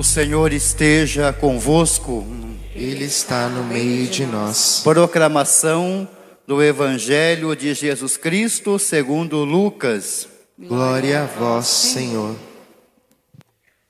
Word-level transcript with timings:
O 0.00 0.02
Senhor 0.02 0.50
esteja 0.50 1.30
convosco. 1.30 2.26
Ele 2.74 3.04
está 3.04 3.50
no 3.50 3.62
meio 3.62 4.06
de 4.06 4.24
nós. 4.24 4.80
Proclamação 4.82 6.08
do 6.46 6.62
Evangelho 6.62 7.54
de 7.54 7.74
Jesus 7.74 8.16
Cristo 8.16 8.78
segundo 8.78 9.44
Lucas. 9.44 10.26
Glória 10.58 11.24
a 11.24 11.26
vós, 11.26 11.66
Senhor. 11.66 12.34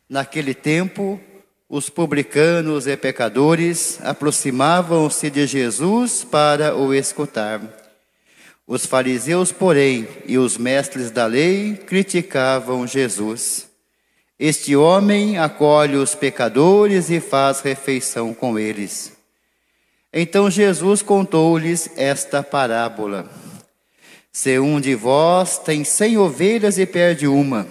Naquele 0.09 0.53
tempo, 0.53 1.21
os 1.69 1.88
publicanos 1.88 2.88
e 2.88 2.97
pecadores 2.97 4.01
aproximavam-se 4.03 5.31
de 5.31 5.47
Jesus 5.47 6.24
para 6.24 6.74
o 6.74 6.92
escutar. 6.92 7.61
Os 8.67 8.85
fariseus, 8.85 9.53
porém, 9.53 10.08
e 10.27 10.38
os 10.38 10.58
mestres 10.58 11.13
da 11.13 11.27
lei 11.27 11.77
criticavam 11.87 12.85
Jesus. 12.85 13.70
Este 14.43 14.75
homem 14.75 15.37
acolhe 15.37 15.97
os 15.97 16.15
pecadores 16.15 17.11
e 17.11 17.20
faz 17.20 17.60
refeição 17.60 18.33
com 18.33 18.59
eles. 18.59 19.12
Então 20.10 20.51
Jesus 20.51 21.02
contou-lhes 21.02 21.91
esta 21.95 22.42
parábola: 22.42 23.28
Se 24.33 24.59
um 24.59 24.80
de 24.80 24.95
vós 24.95 25.59
tem 25.59 25.84
cem 25.84 26.16
ovelhas 26.16 26.78
e 26.78 26.87
perde 26.87 27.27
uma, 27.27 27.66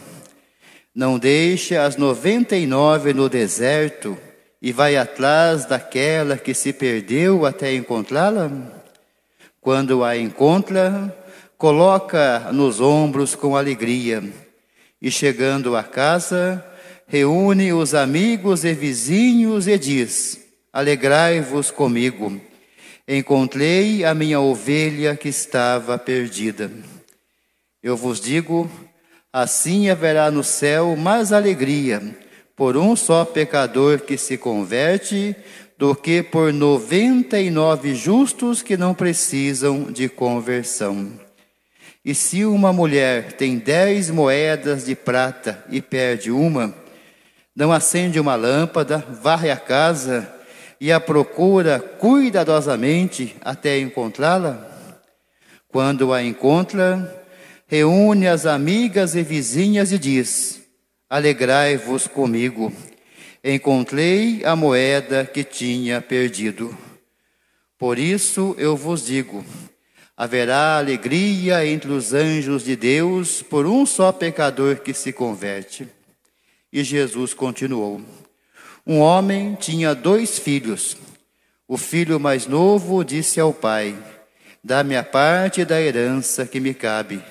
não 0.94 1.18
deixe 1.18 1.76
as 1.76 1.98
noventa 1.98 2.56
e 2.56 2.68
nove 2.68 3.16
no 3.16 3.28
deserto 3.28 4.16
e 4.62 4.72
vai 4.72 4.96
atrás 4.96 5.66
daquela 5.66 6.38
que 6.38 6.54
se 6.54 6.72
perdeu 6.72 7.48
até 7.48 7.74
encontrá-la? 7.74 8.52
Quando 9.60 10.04
a 10.04 10.16
encontra, 10.16 11.18
coloca 11.58 12.52
nos 12.54 12.80
ombros 12.80 13.34
com 13.34 13.58
alegria 13.58 14.22
e 15.02 15.10
chegando 15.10 15.76
a 15.76 15.84
casa, 15.84 16.64
reúne 17.10 17.74
os 17.74 17.96
amigos 17.96 18.64
e 18.64 18.74
vizinhos 18.74 19.68
e 19.68 19.78
diz: 19.78 20.40
Alegrai-vos 20.72 21.72
comigo. 21.72 22.40
Encontrei 23.08 24.06
a 24.06 24.14
minha 24.14 24.40
ovelha 24.40 25.16
que 25.16 25.28
estava 25.28 25.98
perdida. 25.98 26.72
Eu 27.82 27.98
vos 27.98 28.22
digo, 28.22 28.70
assim 29.34 29.90
haverá 29.90 30.30
no 30.30 30.44
céu 30.44 30.96
mais 30.96 31.34
alegria 31.34 32.16
por 32.56 32.78
um 32.78 32.96
só 32.96 33.26
pecador 33.26 34.02
que 34.02 34.16
se 34.16 34.38
converte 34.38 35.36
do 35.78 35.96
que 35.96 36.22
por 36.22 36.54
noventa 36.54 37.40
e 37.40 37.50
nove 37.50 37.96
justos 37.96 38.62
que 38.62 38.78
não 38.78 38.94
precisam 38.94 39.92
de 39.92 40.08
conversão. 40.08 41.10
E 42.06 42.14
se 42.14 42.46
uma 42.46 42.72
mulher 42.72 43.34
tem 43.34 43.58
dez 43.58 44.12
moedas 44.12 44.86
de 44.86 44.94
prata 44.94 45.64
e 45.70 45.82
perde 45.82 46.32
uma, 46.32 46.76
não 47.60 47.74
acende 47.74 48.22
uma 48.22 48.38
lâmpada, 48.38 49.06
varre 49.22 49.52
a 49.52 49.58
casa 49.58 50.34
e 50.80 50.94
a 50.94 50.98
procura 50.98 51.78
cuidadosamente 51.78 53.36
até 53.42 53.78
encontrá-la? 53.78 54.66
Quando 55.68 56.14
a 56.14 56.24
encontra, 56.24 57.22
reúne 57.68 58.30
as 58.30 58.46
amigas 58.46 59.14
e 59.14 59.24
vizinhas 59.24 59.92
e 59.92 60.00
diz: 60.00 60.62
Alegrai-vos 61.10 62.08
comigo, 62.08 62.72
encontrei 63.44 64.42
a 64.46 64.56
moeda 64.56 65.26
que 65.26 65.44
tinha 65.44 66.00
perdido. 66.00 66.76
Por 67.78 68.00
isso 68.00 68.56
eu 68.58 68.78
vos 68.78 69.06
digo: 69.06 69.44
haverá 70.16 70.78
alegria 70.78 71.66
entre 71.66 71.92
os 71.92 72.14
anjos 72.14 72.64
de 72.64 72.78
Deus 72.78 73.42
por 73.42 73.66
um 73.66 73.86
só 73.86 74.14
pecador 74.14 74.78
que 74.78 74.94
se 74.94 75.12
converte. 75.12 75.99
E 76.72 76.84
Jesus 76.84 77.34
continuou: 77.34 78.02
Um 78.86 79.00
homem 79.00 79.56
tinha 79.56 79.96
dois 79.96 80.38
filhos. 80.38 80.96
O 81.68 81.78
filho 81.78 82.20
mais 82.20 82.48
novo 82.48 83.04
disse 83.04 83.40
ao 83.40 83.54
pai: 83.54 83.98
Dá-me 84.64 84.96
a 84.96 85.04
parte 85.04 85.66
da 85.66 85.82
herança 85.82 86.46
que 86.46 86.60
me 86.60 86.74
cabe. 86.74 87.24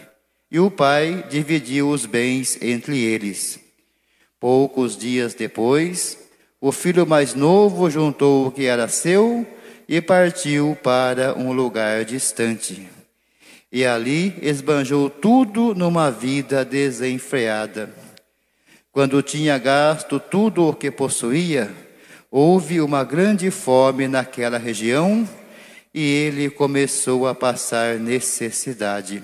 E 0.50 0.58
o 0.58 0.70
pai 0.70 1.24
dividiu 1.28 1.90
os 1.90 2.06
bens 2.06 2.58
entre 2.62 2.98
eles. 2.98 3.60
Poucos 4.40 4.96
dias 4.96 5.34
depois, 5.34 6.18
o 6.60 6.72
filho 6.72 7.06
mais 7.06 7.34
novo 7.34 7.90
juntou 7.90 8.46
o 8.46 8.50
que 8.50 8.64
era 8.64 8.88
seu 8.88 9.46
e 9.88 10.00
partiu 10.00 10.76
para 10.82 11.36
um 11.36 11.52
lugar 11.52 12.04
distante. 12.04 12.88
E 13.70 13.84
ali 13.84 14.38
esbanjou 14.40 15.10
tudo 15.10 15.74
numa 15.74 16.10
vida 16.10 16.64
desenfreada. 16.64 18.07
Quando 18.98 19.22
tinha 19.22 19.56
gasto 19.58 20.18
tudo 20.18 20.66
o 20.66 20.74
que 20.74 20.90
possuía, 20.90 21.72
houve 22.28 22.80
uma 22.80 23.04
grande 23.04 23.48
fome 23.48 24.08
naquela 24.08 24.58
região 24.58 25.24
e 25.94 26.02
ele 26.02 26.50
começou 26.50 27.28
a 27.28 27.32
passar 27.32 27.94
necessidade. 28.00 29.22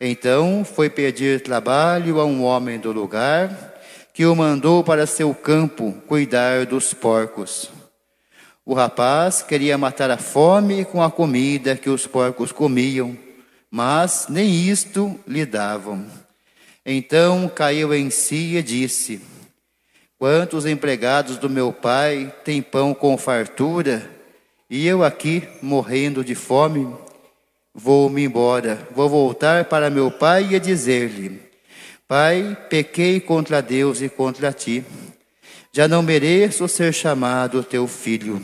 Então 0.00 0.64
foi 0.64 0.90
pedir 0.90 1.40
trabalho 1.40 2.18
a 2.18 2.24
um 2.24 2.42
homem 2.42 2.80
do 2.80 2.90
lugar, 2.90 3.76
que 4.12 4.26
o 4.26 4.34
mandou 4.34 4.82
para 4.82 5.06
seu 5.06 5.32
campo 5.32 5.94
cuidar 6.08 6.66
dos 6.66 6.92
porcos. 6.92 7.70
O 8.66 8.74
rapaz 8.74 9.40
queria 9.40 9.78
matar 9.78 10.10
a 10.10 10.18
fome 10.18 10.84
com 10.84 11.00
a 11.00 11.12
comida 11.12 11.76
que 11.76 11.88
os 11.88 12.08
porcos 12.08 12.50
comiam, 12.50 13.16
mas 13.70 14.26
nem 14.28 14.52
isto 14.52 15.16
lhe 15.28 15.46
davam. 15.46 16.23
Então 16.84 17.48
caiu 17.48 17.94
em 17.94 18.10
si 18.10 18.56
e 18.56 18.62
disse: 18.62 19.20
Quantos 20.18 20.66
empregados 20.66 21.36
do 21.36 21.48
meu 21.48 21.72
pai 21.72 22.34
têm 22.44 22.60
pão 22.60 22.92
com 22.92 23.16
fartura, 23.16 24.10
e 24.68 24.86
eu 24.86 25.02
aqui 25.02 25.48
morrendo 25.62 26.24
de 26.24 26.34
fome? 26.34 26.92
Vou-me 27.74 28.24
embora, 28.24 28.86
vou 28.94 29.08
voltar 29.08 29.64
para 29.64 29.90
meu 29.90 30.10
pai 30.10 30.54
e 30.54 30.60
dizer-lhe: 30.60 31.40
Pai, 32.06 32.56
pequei 32.68 33.20
contra 33.20 33.60
Deus 33.60 34.02
e 34.02 34.08
contra 34.08 34.52
ti 34.52 34.84
já 35.74 35.88
não 35.88 36.04
mereço 36.04 36.68
ser 36.68 36.94
chamado 36.94 37.64
teu 37.64 37.88
filho. 37.88 38.40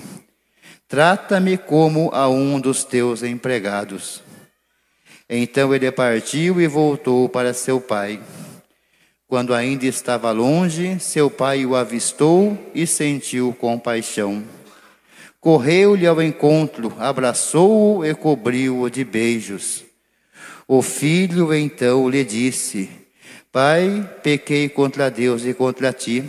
Trata-me 0.88 1.56
como 1.56 2.10
a 2.12 2.28
um 2.28 2.58
dos 2.58 2.82
teus 2.82 3.22
empregados. 3.22 4.20
Então 5.30 5.72
ele 5.72 5.90
partiu 5.92 6.60
e 6.60 6.66
voltou 6.66 7.28
para 7.28 7.54
seu 7.54 7.80
pai. 7.80 8.20
Quando 9.28 9.54
ainda 9.54 9.86
estava 9.86 10.32
longe, 10.32 10.98
seu 10.98 11.30
pai 11.30 11.64
o 11.64 11.76
avistou 11.76 12.58
e 12.74 12.84
sentiu 12.84 13.54
compaixão. 13.58 14.42
Correu-lhe 15.40 16.06
ao 16.06 16.20
encontro, 16.20 16.92
abraçou-o 16.98 18.04
e 18.04 18.12
cobriu-o 18.12 18.90
de 18.90 19.04
beijos. 19.04 19.84
O 20.66 20.82
filho 20.82 21.54
então 21.54 22.08
lhe 22.08 22.24
disse: 22.24 22.90
Pai, 23.52 24.10
pequei 24.24 24.68
contra 24.68 25.08
Deus 25.08 25.46
e 25.46 25.54
contra 25.54 25.92
ti 25.92 26.24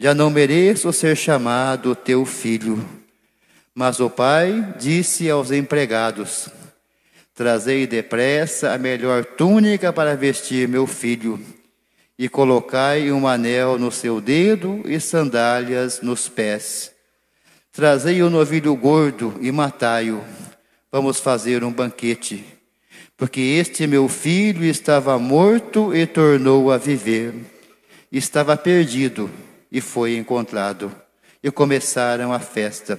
já 0.00 0.14
não 0.14 0.30
mereço 0.30 0.92
ser 0.92 1.16
chamado 1.16 1.94
teu 1.94 2.24
filho. 2.24 2.84
Mas 3.74 3.98
o 3.98 4.08
pai 4.08 4.74
disse 4.78 5.28
aos 5.28 5.50
empregados: 5.50 6.48
Trazei 7.38 7.86
depressa 7.86 8.72
a 8.72 8.78
melhor 8.78 9.24
túnica 9.24 9.92
para 9.92 10.16
vestir 10.16 10.66
meu 10.66 10.88
filho, 10.88 11.38
e 12.18 12.28
colocai 12.28 13.12
um 13.12 13.28
anel 13.28 13.78
no 13.78 13.92
seu 13.92 14.20
dedo 14.20 14.82
e 14.84 14.98
sandálias 14.98 16.00
nos 16.00 16.28
pés. 16.28 16.90
Trazei 17.70 18.24
o 18.24 18.28
novilho 18.28 18.74
gordo 18.74 19.36
e 19.40 19.52
matai-o. 19.52 20.20
Vamos 20.90 21.20
fazer 21.20 21.62
um 21.62 21.72
banquete. 21.72 22.44
Porque 23.16 23.40
este 23.40 23.86
meu 23.86 24.08
filho 24.08 24.64
estava 24.64 25.16
morto 25.16 25.94
e 25.94 26.06
tornou 26.08 26.72
a 26.72 26.76
viver. 26.76 27.32
Estava 28.10 28.56
perdido 28.56 29.30
e 29.70 29.80
foi 29.80 30.16
encontrado. 30.16 30.92
E 31.40 31.52
começaram 31.52 32.32
a 32.32 32.40
festa. 32.40 32.98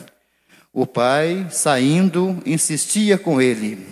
O 0.73 0.85
pai, 0.85 1.47
saindo, 1.49 2.41
insistia 2.45 3.17
com 3.17 3.41
ele. 3.41 3.85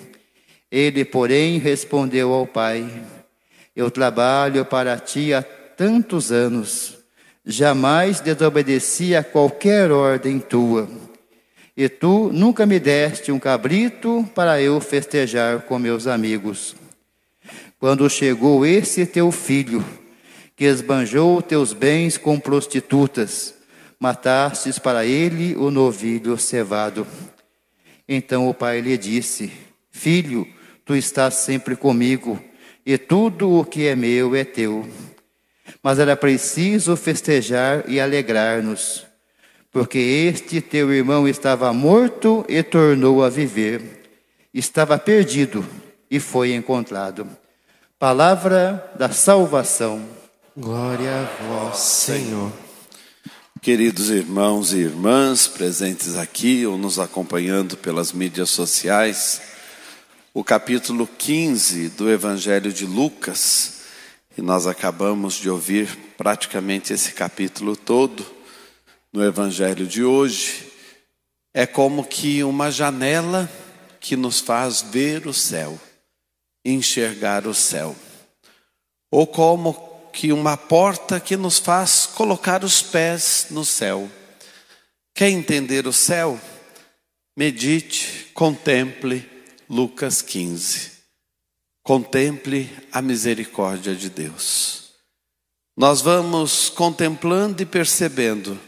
Ele, 0.71 1.03
porém, 1.03 1.57
respondeu 1.57 2.33
ao 2.33 2.47
pai: 2.47 2.89
Eu 3.75 3.91
trabalho 3.91 4.63
para 4.65 4.97
ti 4.97 5.33
há 5.33 5.41
tantos 5.41 6.31
anos, 6.31 6.99
Jamais 7.45 8.19
desobedeci 8.19 9.15
a 9.15 9.23
qualquer 9.23 9.91
ordem 9.91 10.39
tua. 10.39 10.87
E 11.75 11.89
tu 11.89 12.29
nunca 12.31 12.63
me 12.63 12.79
deste 12.79 13.31
um 13.31 13.39
cabrito 13.39 14.29
para 14.35 14.61
eu 14.61 14.79
festejar 14.79 15.61
com 15.61 15.79
meus 15.79 16.05
amigos. 16.05 16.75
Quando 17.79 18.07
chegou 18.07 18.63
esse 18.63 19.03
teu 19.03 19.31
filho, 19.31 19.83
que 20.55 20.65
esbanjou 20.65 21.41
teus 21.41 21.73
bens 21.73 22.19
com 22.19 22.39
prostitutas, 22.39 23.55
matastes 23.99 24.79
para 24.79 25.05
ele 25.05 25.55
o 25.55 25.69
novilho 25.69 26.37
cevado. 26.37 27.05
Então 28.07 28.47
o 28.47 28.53
pai 28.53 28.79
lhe 28.79 28.97
disse: 28.97 29.51
Filho, 29.91 30.47
tu 30.85 30.95
estás 30.95 31.35
sempre 31.35 31.75
comigo, 31.75 32.41
e 32.85 32.97
tudo 32.97 33.51
o 33.51 33.65
que 33.65 33.87
é 33.87 33.95
meu 33.95 34.33
é 34.33 34.43
teu. 34.43 34.87
Mas 35.83 35.99
era 35.99 36.15
preciso 36.15 36.95
festejar 36.95 37.83
e 37.87 37.99
alegrar-nos, 37.99 39.05
porque 39.71 39.99
este 39.99 40.61
teu 40.61 40.91
irmão 40.91 41.27
estava 41.27 41.71
morto 41.73 42.43
e 42.49 42.63
tornou 42.63 43.23
a 43.23 43.29
viver, 43.29 43.81
estava 44.53 44.97
perdido 44.97 45.65
e 46.09 46.19
foi 46.19 46.53
encontrado. 46.53 47.27
Palavra 47.99 48.91
da 48.97 49.09
salvação. 49.09 50.03
Glória 50.57 51.11
a 51.11 51.43
vós, 51.43 51.77
Senhor. 51.77 52.68
Queridos 53.61 54.09
irmãos 54.09 54.71
e 54.71 54.77
irmãs 54.77 55.45
presentes 55.45 56.15
aqui 56.15 56.65
ou 56.65 56.77
nos 56.77 56.97
acompanhando 56.97 57.75
pelas 57.75 58.13
mídias 58.13 58.49
sociais, 58.51 59.41
o 60.33 60.45
capítulo 60.45 61.05
15 61.05 61.89
do 61.89 62.09
Evangelho 62.09 62.71
de 62.71 62.85
Lucas, 62.85 63.81
e 64.37 64.41
nós 64.41 64.65
acabamos 64.65 65.33
de 65.33 65.49
ouvir 65.49 65.93
praticamente 66.17 66.93
esse 66.93 67.11
capítulo 67.11 67.75
todo 67.75 68.25
no 69.11 69.21
Evangelho 69.21 69.85
de 69.85 70.05
hoje, 70.05 70.71
é 71.53 71.65
como 71.65 72.05
que 72.05 72.41
uma 72.45 72.71
janela 72.71 73.51
que 73.99 74.15
nos 74.15 74.39
faz 74.39 74.81
ver 74.81 75.27
o 75.27 75.33
céu, 75.33 75.77
enxergar 76.63 77.45
o 77.45 77.53
céu, 77.53 77.93
ou 79.11 79.27
como 79.27 79.88
que 80.11 80.31
uma 80.31 80.57
porta 80.57 81.19
que 81.19 81.37
nos 81.37 81.57
faz 81.59 82.05
colocar 82.05 82.63
os 82.63 82.81
pés 82.81 83.47
no 83.51 83.63
céu. 83.63 84.09
Quer 85.13 85.29
entender 85.29 85.87
o 85.87 85.93
céu? 85.93 86.39
Medite, 87.37 88.31
contemple 88.33 89.29
Lucas 89.69 90.21
15. 90.21 90.91
Contemple 91.83 92.69
a 92.91 93.01
misericórdia 93.01 93.95
de 93.95 94.09
Deus. 94.09 94.89
Nós 95.75 96.01
vamos 96.01 96.69
contemplando 96.69 97.63
e 97.63 97.65
percebendo, 97.65 98.59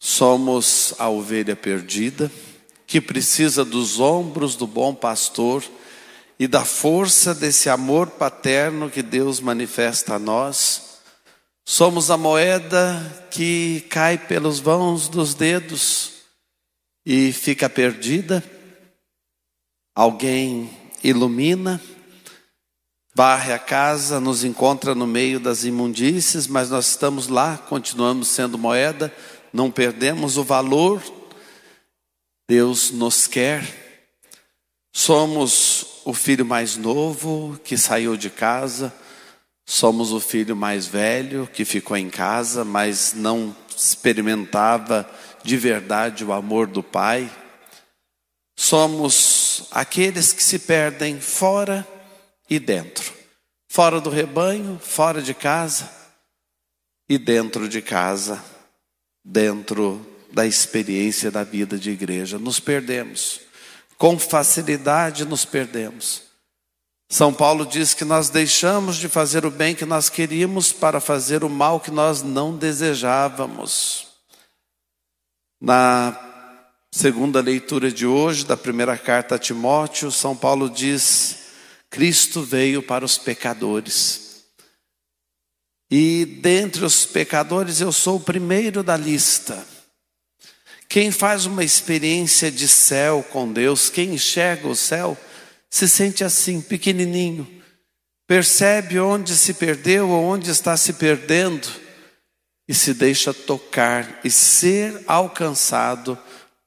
somos 0.00 0.94
a 0.98 1.08
ovelha 1.08 1.54
perdida, 1.54 2.30
que 2.86 3.00
precisa 3.00 3.64
dos 3.64 4.00
ombros 4.00 4.56
do 4.56 4.66
bom 4.66 4.94
pastor 4.94 5.62
e 6.38 6.46
da 6.46 6.64
força 6.64 7.34
desse 7.34 7.68
amor 7.68 8.10
paterno 8.10 8.90
que 8.90 9.02
Deus 9.02 9.40
manifesta 9.40 10.14
a 10.14 10.18
nós. 10.18 11.00
Somos 11.64 12.10
a 12.10 12.16
moeda 12.16 13.28
que 13.30 13.82
cai 13.88 14.18
pelos 14.18 14.58
vãos 14.58 15.08
dos 15.08 15.34
dedos 15.34 16.12
e 17.06 17.32
fica 17.32 17.68
perdida. 17.68 18.42
Alguém 19.94 20.70
ilumina, 21.04 21.80
varre 23.14 23.52
a 23.52 23.58
casa, 23.58 24.18
nos 24.18 24.42
encontra 24.42 24.94
no 24.94 25.06
meio 25.06 25.38
das 25.38 25.64
imundícies, 25.64 26.46
mas 26.46 26.70
nós 26.70 26.88
estamos 26.88 27.28
lá, 27.28 27.56
continuamos 27.56 28.28
sendo 28.28 28.58
moeda, 28.58 29.14
não 29.52 29.70
perdemos 29.70 30.36
o 30.36 30.44
valor. 30.44 31.02
Deus 32.48 32.90
nos 32.90 33.26
quer. 33.26 33.81
Somos 34.92 36.02
o 36.04 36.12
filho 36.12 36.44
mais 36.44 36.76
novo 36.76 37.58
que 37.64 37.78
saiu 37.78 38.14
de 38.14 38.28
casa, 38.28 38.92
somos 39.64 40.12
o 40.12 40.20
filho 40.20 40.54
mais 40.54 40.86
velho 40.86 41.48
que 41.50 41.64
ficou 41.64 41.96
em 41.96 42.10
casa, 42.10 42.62
mas 42.62 43.14
não 43.14 43.56
experimentava 43.74 45.08
de 45.42 45.56
verdade 45.56 46.24
o 46.24 46.32
amor 46.32 46.66
do 46.66 46.82
pai. 46.82 47.30
Somos 48.54 49.66
aqueles 49.70 50.32
que 50.32 50.44
se 50.44 50.58
perdem 50.58 51.18
fora 51.18 51.86
e 52.50 52.58
dentro. 52.58 53.12
Fora 53.68 53.98
do 53.98 54.10
rebanho, 54.10 54.78
fora 54.78 55.22
de 55.22 55.32
casa 55.32 55.90
e 57.08 57.16
dentro 57.16 57.66
de 57.66 57.80
casa, 57.80 58.44
dentro 59.24 60.06
da 60.30 60.46
experiência 60.46 61.30
da 61.30 61.42
vida 61.42 61.78
de 61.78 61.90
igreja. 61.90 62.38
Nos 62.38 62.60
perdemos 62.60 63.40
com 64.02 64.18
facilidade 64.18 65.24
nos 65.24 65.44
perdemos. 65.44 66.22
São 67.08 67.32
Paulo 67.32 67.64
diz 67.64 67.94
que 67.94 68.04
nós 68.04 68.28
deixamos 68.28 68.96
de 68.96 69.08
fazer 69.08 69.46
o 69.46 69.50
bem 69.50 69.76
que 69.76 69.84
nós 69.84 70.08
queríamos 70.08 70.72
para 70.72 70.98
fazer 70.98 71.44
o 71.44 71.48
mal 71.48 71.78
que 71.78 71.92
nós 71.92 72.20
não 72.20 72.56
desejávamos. 72.56 74.08
Na 75.60 76.18
segunda 76.90 77.40
leitura 77.40 77.92
de 77.92 78.04
hoje, 78.04 78.44
da 78.44 78.56
primeira 78.56 78.98
carta 78.98 79.36
a 79.36 79.38
Timóteo, 79.38 80.10
São 80.10 80.36
Paulo 80.36 80.68
diz: 80.68 81.38
Cristo 81.88 82.42
veio 82.42 82.82
para 82.82 83.04
os 83.04 83.18
pecadores. 83.18 84.46
E 85.88 86.24
dentre 86.24 86.84
os 86.84 87.06
pecadores 87.06 87.80
eu 87.80 87.92
sou 87.92 88.16
o 88.16 88.20
primeiro 88.20 88.82
da 88.82 88.96
lista. 88.96 89.64
Quem 90.92 91.10
faz 91.10 91.46
uma 91.46 91.64
experiência 91.64 92.50
de 92.50 92.68
céu 92.68 93.24
com 93.32 93.50
Deus, 93.50 93.88
quem 93.88 94.12
enxerga 94.12 94.68
o 94.68 94.76
céu, 94.76 95.16
se 95.70 95.88
sente 95.88 96.22
assim, 96.22 96.60
pequenininho, 96.60 97.48
percebe 98.26 99.00
onde 99.00 99.34
se 99.34 99.54
perdeu 99.54 100.10
ou 100.10 100.22
onde 100.22 100.50
está 100.50 100.76
se 100.76 100.92
perdendo 100.92 101.66
e 102.68 102.74
se 102.74 102.92
deixa 102.92 103.32
tocar 103.32 104.20
e 104.22 104.30
ser 104.30 105.02
alcançado 105.06 106.18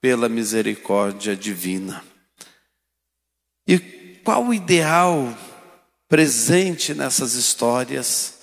pela 0.01 0.27
misericórdia 0.27 1.35
divina. 1.35 2.03
E 3.67 3.77
qual 4.23 4.47
o 4.47 4.55
ideal 4.55 5.37
presente 6.09 6.95
nessas 6.95 7.35
histórias 7.35 8.39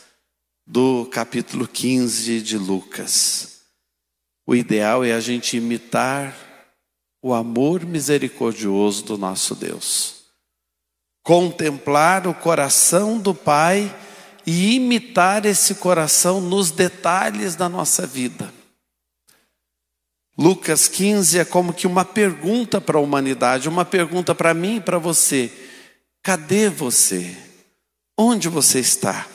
do 0.64 1.06
capítulo 1.06 1.67
15 1.67 2.40
de 2.40 2.56
Lucas? 2.56 3.51
O 4.46 4.55
ideal 4.55 5.05
é 5.05 5.13
a 5.13 5.20
gente 5.20 5.56
imitar 5.56 6.37
o 7.22 7.32
amor 7.32 7.84
misericordioso 7.84 9.05
do 9.05 9.17
nosso 9.17 9.55
Deus. 9.55 10.25
Contemplar 11.22 12.27
o 12.27 12.34
coração 12.34 13.19
do 13.19 13.32
Pai 13.32 13.94
e 14.44 14.75
imitar 14.75 15.46
esse 15.46 15.77
coração 15.77 16.41
nos 16.41 16.72
detalhes 16.72 17.55
da 17.55 17.69
nossa 17.69 18.05
vida. 18.05 18.53
Lucas 20.37 20.89
15 20.89 21.39
é 21.39 21.44
como 21.44 21.72
que 21.72 21.87
uma 21.87 22.05
pergunta 22.05 22.81
para 22.81 22.99
a 22.99 23.01
humanidade, 23.01 23.69
uma 23.69 23.84
pergunta 23.84 24.34
para 24.34 24.53
mim 24.53 24.77
e 24.77 24.81
para 24.81 24.99
você: 24.99 25.53
cadê 26.22 26.69
você? 26.69 27.37
Onde 28.19 28.49
você 28.49 28.81
está? 28.81 29.29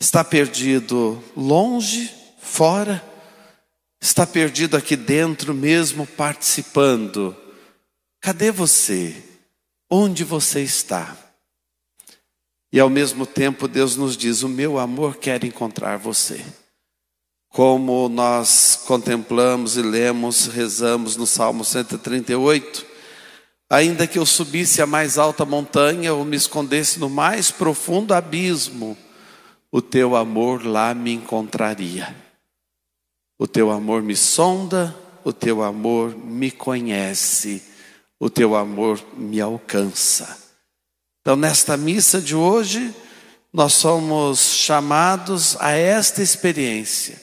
Está 0.00 0.24
perdido 0.24 1.22
longe, 1.36 2.10
fora? 2.38 3.13
Está 4.04 4.26
perdido 4.26 4.76
aqui 4.76 4.96
dentro 4.96 5.54
mesmo 5.54 6.06
participando. 6.06 7.34
Cadê 8.20 8.50
você? 8.50 9.16
Onde 9.90 10.22
você 10.24 10.60
está? 10.60 11.16
E 12.70 12.78
ao 12.78 12.90
mesmo 12.90 13.24
tempo 13.24 13.66
Deus 13.66 13.96
nos 13.96 14.14
diz: 14.14 14.42
O 14.42 14.48
meu 14.48 14.78
amor 14.78 15.16
quer 15.16 15.42
encontrar 15.42 15.96
você. 15.96 16.44
Como 17.48 18.10
nós 18.10 18.82
contemplamos 18.84 19.78
e 19.78 19.82
lemos, 19.82 20.48
rezamos 20.48 21.16
no 21.16 21.26
Salmo 21.26 21.64
138, 21.64 22.84
ainda 23.70 24.06
que 24.06 24.18
eu 24.18 24.26
subisse 24.26 24.82
a 24.82 24.86
mais 24.86 25.16
alta 25.16 25.46
montanha 25.46 26.12
ou 26.12 26.26
me 26.26 26.36
escondesse 26.36 26.98
no 27.00 27.08
mais 27.08 27.50
profundo 27.50 28.12
abismo, 28.12 28.98
o 29.72 29.80
teu 29.80 30.14
amor 30.14 30.66
lá 30.66 30.92
me 30.92 31.12
encontraria. 31.12 32.23
O 33.38 33.46
teu 33.46 33.70
amor 33.70 34.02
me 34.02 34.14
sonda, 34.14 34.94
o 35.24 35.32
teu 35.32 35.62
amor 35.62 36.16
me 36.16 36.50
conhece, 36.50 37.62
o 38.20 38.30
teu 38.30 38.54
amor 38.54 39.00
me 39.16 39.40
alcança. 39.40 40.38
Então, 41.20 41.34
nesta 41.34 41.76
missa 41.76 42.20
de 42.20 42.36
hoje, 42.36 42.94
nós 43.52 43.72
somos 43.72 44.40
chamados 44.40 45.56
a 45.60 45.70
esta 45.70 46.22
experiência 46.22 47.22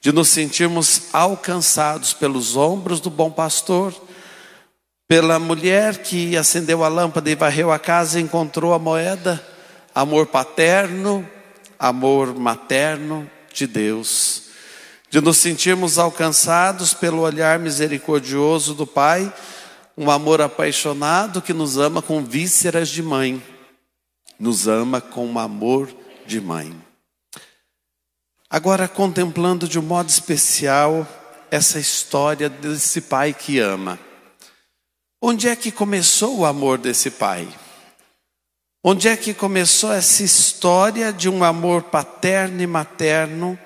de 0.00 0.12
nos 0.12 0.28
sentirmos 0.28 1.04
alcançados 1.14 2.12
pelos 2.12 2.56
ombros 2.56 3.00
do 3.00 3.08
bom 3.08 3.30
pastor, 3.30 3.94
pela 5.08 5.38
mulher 5.38 5.98
que 6.02 6.36
acendeu 6.36 6.84
a 6.84 6.88
lâmpada 6.88 7.30
e 7.30 7.34
varreu 7.34 7.72
a 7.72 7.78
casa 7.78 8.20
e 8.20 8.22
encontrou 8.22 8.74
a 8.74 8.78
moeda, 8.78 9.44
amor 9.94 10.26
paterno, 10.26 11.26
amor 11.78 12.34
materno 12.34 13.28
de 13.52 13.66
Deus, 13.66 14.43
de 15.14 15.20
nos 15.20 15.36
sentirmos 15.36 15.96
alcançados 15.96 16.92
pelo 16.92 17.20
olhar 17.20 17.56
misericordioso 17.56 18.74
do 18.74 18.84
Pai, 18.84 19.32
um 19.96 20.10
amor 20.10 20.40
apaixonado 20.40 21.40
que 21.40 21.52
nos 21.52 21.78
ama 21.78 22.02
com 22.02 22.24
vísceras 22.24 22.88
de 22.88 23.00
mãe, 23.00 23.40
nos 24.40 24.66
ama 24.66 25.00
com 25.00 25.38
amor 25.38 25.88
de 26.26 26.40
mãe. 26.40 26.76
Agora, 28.50 28.88
contemplando 28.88 29.68
de 29.68 29.78
um 29.78 29.82
modo 29.82 30.08
especial 30.08 31.06
essa 31.48 31.78
história 31.78 32.48
desse 32.48 33.02
pai 33.02 33.32
que 33.32 33.60
ama. 33.60 34.00
Onde 35.22 35.48
é 35.48 35.54
que 35.54 35.70
começou 35.70 36.40
o 36.40 36.44
amor 36.44 36.76
desse 36.76 37.12
pai? 37.12 37.46
Onde 38.82 39.06
é 39.06 39.16
que 39.16 39.32
começou 39.32 39.92
essa 39.92 40.24
história 40.24 41.12
de 41.12 41.28
um 41.28 41.44
amor 41.44 41.84
paterno 41.84 42.60
e 42.60 42.66
materno 42.66 43.56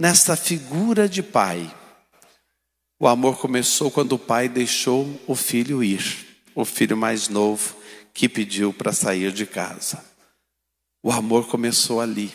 nesta 0.00 0.34
figura 0.34 1.06
de 1.06 1.22
pai? 1.22 1.70
O 2.98 3.06
amor 3.06 3.38
começou 3.38 3.90
quando 3.90 4.12
o 4.12 4.18
pai 4.18 4.48
deixou 4.48 5.20
o 5.26 5.34
filho 5.36 5.84
ir, 5.84 6.42
o 6.54 6.64
filho 6.64 6.96
mais 6.96 7.28
novo 7.28 7.76
que 8.14 8.26
pediu 8.26 8.72
para 8.72 8.94
sair 8.94 9.30
de 9.30 9.44
casa. 9.44 10.02
O 11.02 11.12
amor 11.12 11.46
começou 11.48 12.00
ali. 12.00 12.32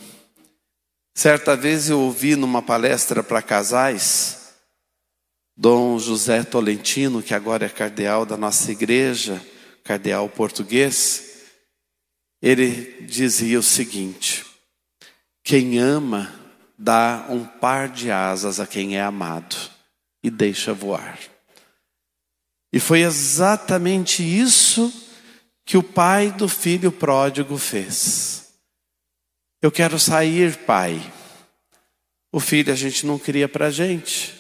Certa 1.16 1.56
vez 1.56 1.90
eu 1.90 2.00
ouvi 2.02 2.36
numa 2.36 2.62
palestra 2.62 3.24
para 3.24 3.42
casais, 3.42 4.54
Dom 5.58 5.98
José 5.98 6.44
Tolentino, 6.44 7.24
que 7.24 7.34
agora 7.34 7.66
é 7.66 7.70
cardeal 7.70 8.28
da 8.28 8.38
nossa 8.38 8.72
igreja, 8.72 9.44
cardeal 9.84 10.30
português, 10.30 11.48
ele 12.44 13.02
dizia 13.08 13.58
o 13.58 13.64
seguinte: 13.64 14.46
quem 15.44 15.80
ama 15.80 16.45
dá 16.78 17.26
um 17.30 17.46
par 17.46 17.90
de 17.90 18.12
asas 18.12 18.60
a 18.60 18.68
quem 18.68 18.98
é 18.98 19.02
amado 19.02 19.56
e 20.24 20.30
deixa 20.30 20.74
voar. 20.74 21.18
E 22.74 22.80
foi 22.80 23.02
exatamente 23.02 24.22
isso 24.24 24.92
que 25.64 25.78
o 25.78 25.84
pai 25.84 26.32
do 26.32 26.48
filho 26.48 26.92
pródigo 26.92 27.58
fez. 27.58 28.54
Eu 29.62 29.72
quero 29.72 29.98
sair, 29.98 30.58
pai. 30.66 31.02
O 32.32 32.40
filho 32.40 32.74
a 32.74 32.76
gente 32.76 33.06
não 33.06 33.18
cria 33.18 33.48
para 33.48 33.72
gente. 33.72 34.36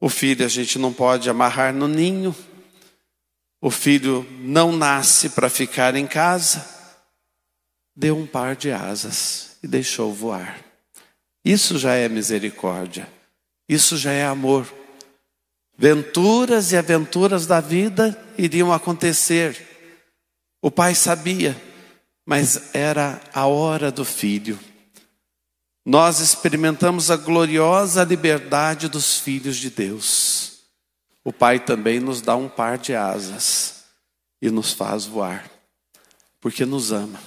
O 0.00 0.08
filho 0.08 0.44
a 0.44 0.48
gente 0.48 0.78
não 0.78 0.92
pode 0.92 1.30
amarrar 1.30 1.72
no 1.72 1.86
ninho. 1.86 2.34
O 3.60 3.70
filho 3.70 4.26
não 4.40 4.72
nasce 4.72 5.30
para 5.30 5.48
ficar 5.48 5.94
em 5.94 6.06
casa. 6.06 6.68
Deu 7.94 8.18
um 8.18 8.26
par 8.26 8.56
de 8.56 8.72
asas 8.72 9.56
e 9.62 9.68
deixou 9.68 10.12
voar. 10.12 10.63
Isso 11.44 11.78
já 11.78 11.94
é 11.94 12.08
misericórdia. 12.08 13.08
Isso 13.68 13.96
já 13.96 14.12
é 14.12 14.24
amor. 14.24 14.72
Venturas 15.76 16.72
e 16.72 16.76
aventuras 16.76 17.46
da 17.46 17.60
vida 17.60 18.18
iriam 18.38 18.72
acontecer. 18.72 19.56
O 20.62 20.70
pai 20.70 20.94
sabia 20.94 21.56
mas 22.26 22.74
era 22.74 23.20
a 23.32 23.46
hora 23.46 23.90
do 23.90 24.04
filho. 24.04 24.58
Nós 25.84 26.20
experimentamos 26.20 27.10
a 27.10 27.16
gloriosa 27.16 28.02
liberdade 28.04 28.88
dos 28.88 29.18
filhos 29.18 29.56
de 29.56 29.68
Deus. 29.68 30.60
O 31.22 31.32
Pai 31.32 31.58
também 31.58 32.00
nos 32.00 32.22
dá 32.22 32.34
um 32.36 32.48
par 32.48 32.78
de 32.78 32.94
asas 32.94 33.84
e 34.40 34.50
nos 34.50 34.72
faz 34.72 35.04
voar, 35.04 35.50
porque 36.40 36.64
nos 36.64 36.92
ama. 36.92 37.20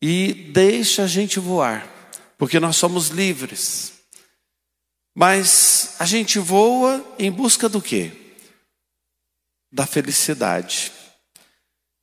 E 0.00 0.34
deixa 0.52 1.04
a 1.04 1.06
gente 1.06 1.38
voar, 1.38 1.86
porque 2.42 2.58
nós 2.58 2.74
somos 2.74 3.06
livres. 3.06 3.92
Mas 5.14 5.94
a 6.00 6.04
gente 6.04 6.40
voa 6.40 7.14
em 7.16 7.30
busca 7.30 7.68
do 7.68 7.80
quê? 7.80 8.10
Da 9.70 9.86
felicidade. 9.86 10.90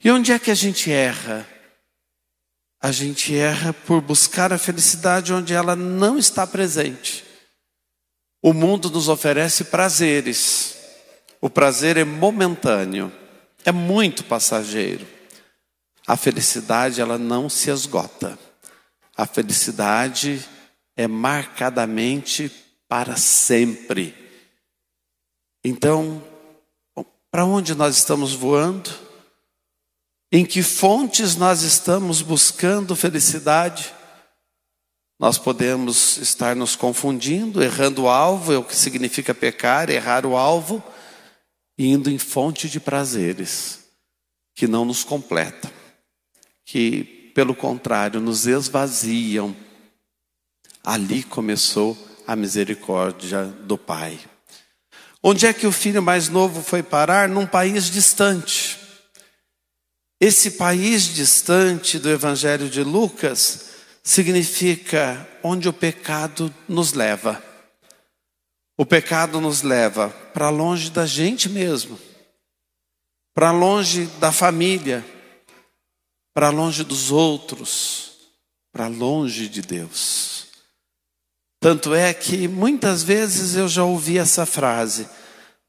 E 0.02 0.10
onde 0.10 0.32
é 0.32 0.40
que 0.40 0.50
a 0.50 0.56
gente 0.56 0.90
erra? 0.90 1.46
a 2.82 2.90
gente 2.90 3.36
erra 3.36 3.74
por 3.74 4.00
buscar 4.00 4.54
a 4.54 4.58
felicidade 4.58 5.34
onde 5.34 5.54
ela 5.54 5.76
não 5.76 6.18
está 6.18 6.48
presente. 6.48 7.26
O 8.42 8.54
mundo 8.54 8.90
nos 8.90 9.10
oferece 9.10 9.66
prazeres. 9.66 10.78
O 11.42 11.50
prazer 11.50 11.98
é 11.98 12.06
momentâneo, 12.06 13.12
é 13.66 13.74
muito 13.74 14.24
passageiro. 14.24 15.06
A 16.08 16.16
felicidade 16.16 17.02
ela 17.02 17.18
não 17.18 17.50
se 17.50 17.70
esgota. 17.70 18.40
A 19.20 19.26
felicidade 19.26 20.48
é 20.96 21.06
marcadamente 21.06 22.50
para 22.88 23.18
sempre. 23.18 24.16
Então, 25.62 26.24
para 27.30 27.44
onde 27.44 27.76
nós 27.76 27.98
estamos 27.98 28.34
voando? 28.34 28.90
Em 30.32 30.46
que 30.46 30.64
fontes 30.64 31.36
nós 31.36 31.64
estamos 31.64 32.22
buscando 32.22 32.96
felicidade? 32.96 33.94
Nós 35.20 35.38
podemos 35.38 36.16
estar 36.20 36.56
nos 36.56 36.78
confundindo, 36.78 37.62
errando 37.62 38.04
o 38.04 38.10
alvo, 38.10 38.54
é 38.54 38.58
o 38.58 38.64
que 38.64 38.74
significa 38.74 39.36
pecar, 39.36 39.90
errar 39.90 40.26
o 40.26 40.38
alvo, 40.38 40.82
e 41.78 41.88
indo 41.88 42.10
em 42.10 42.18
fonte 42.18 42.70
de 42.70 42.80
prazeres 42.80 43.80
que 44.56 44.66
não 44.66 44.86
nos 44.86 45.04
completam, 45.04 45.70
que, 46.64 47.19
pelo 47.40 47.56
contrário, 47.56 48.20
nos 48.20 48.46
esvaziam. 48.46 49.56
Ali 50.84 51.24
começou 51.24 51.98
a 52.28 52.36
misericórdia 52.36 53.46
do 53.46 53.78
Pai. 53.78 54.20
Onde 55.24 55.46
é 55.48 55.54
que 55.54 55.66
o 55.66 55.72
filho 55.72 56.04
mais 56.04 56.28
novo 56.28 56.62
foi 56.62 56.84
parar? 56.84 57.30
Num 57.30 57.48
país 57.48 57.90
distante. 57.90 58.78
Esse 60.20 60.52
país 60.52 61.04
distante 61.04 61.98
do 61.98 62.10
Evangelho 62.10 62.70
de 62.70 62.84
Lucas 62.84 63.70
significa 64.04 65.26
onde 65.42 65.70
o 65.70 65.72
pecado 65.72 66.54
nos 66.68 66.92
leva. 66.92 67.42
O 68.78 68.86
pecado 68.86 69.40
nos 69.40 69.62
leva 69.62 70.10
para 70.34 70.50
longe 70.50 70.90
da 70.90 71.06
gente 71.06 71.48
mesmo, 71.48 71.98
para 73.34 73.52
longe 73.52 74.08
da 74.20 74.30
família, 74.30 75.06
para 76.34 76.50
longe 76.50 76.84
dos 76.84 77.12
outros, 77.12 78.12
para 78.72 78.88
longe 78.88 79.48
de 79.50 79.62
Deus. 79.62 80.48
Tanto 81.60 81.94
é 81.94 82.14
que 82.14 82.48
muitas 82.48 83.04
vezes 83.04 83.56
eu 83.56 83.68
já 83.68 83.84
ouvi 83.84 84.18
essa 84.18 84.46
frase: 84.46 85.08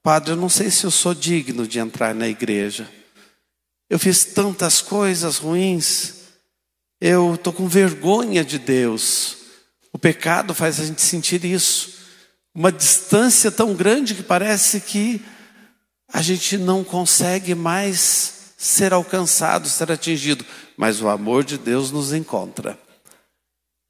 Padre, 0.01 0.31
eu 0.31 0.37
não 0.37 0.49
sei 0.49 0.71
se 0.71 0.85
eu 0.85 0.91
sou 0.91 1.13
digno 1.13 1.67
de 1.67 1.79
entrar 1.79 2.15
na 2.15 2.27
igreja. 2.27 2.89
Eu 3.89 3.99
fiz 3.99 4.23
tantas 4.23 4.81
coisas 4.81 5.37
ruins. 5.37 6.21
Eu 7.01 7.35
estou 7.35 7.51
com 7.51 7.67
vergonha 7.67 8.45
de 8.45 8.57
Deus. 8.57 9.37
O 9.91 9.99
pecado 9.99 10.53
faz 10.53 10.79
a 10.79 10.85
gente 10.85 11.01
sentir 11.01 11.43
isso. 11.43 11.99
Uma 12.55 12.71
distância 12.71 13.51
tão 13.51 13.73
grande 13.73 14.15
que 14.15 14.23
parece 14.23 14.79
que 14.79 15.21
a 16.07 16.21
gente 16.21 16.57
não 16.57 16.83
consegue 16.83 17.53
mais 17.55 18.40
ser 18.61 18.93
alcançado, 18.93 19.67
ser 19.67 19.91
atingido. 19.91 20.45
Mas 20.77 21.01
o 21.01 21.09
amor 21.09 21.43
de 21.43 21.57
Deus 21.57 21.89
nos 21.89 22.13
encontra. 22.13 22.77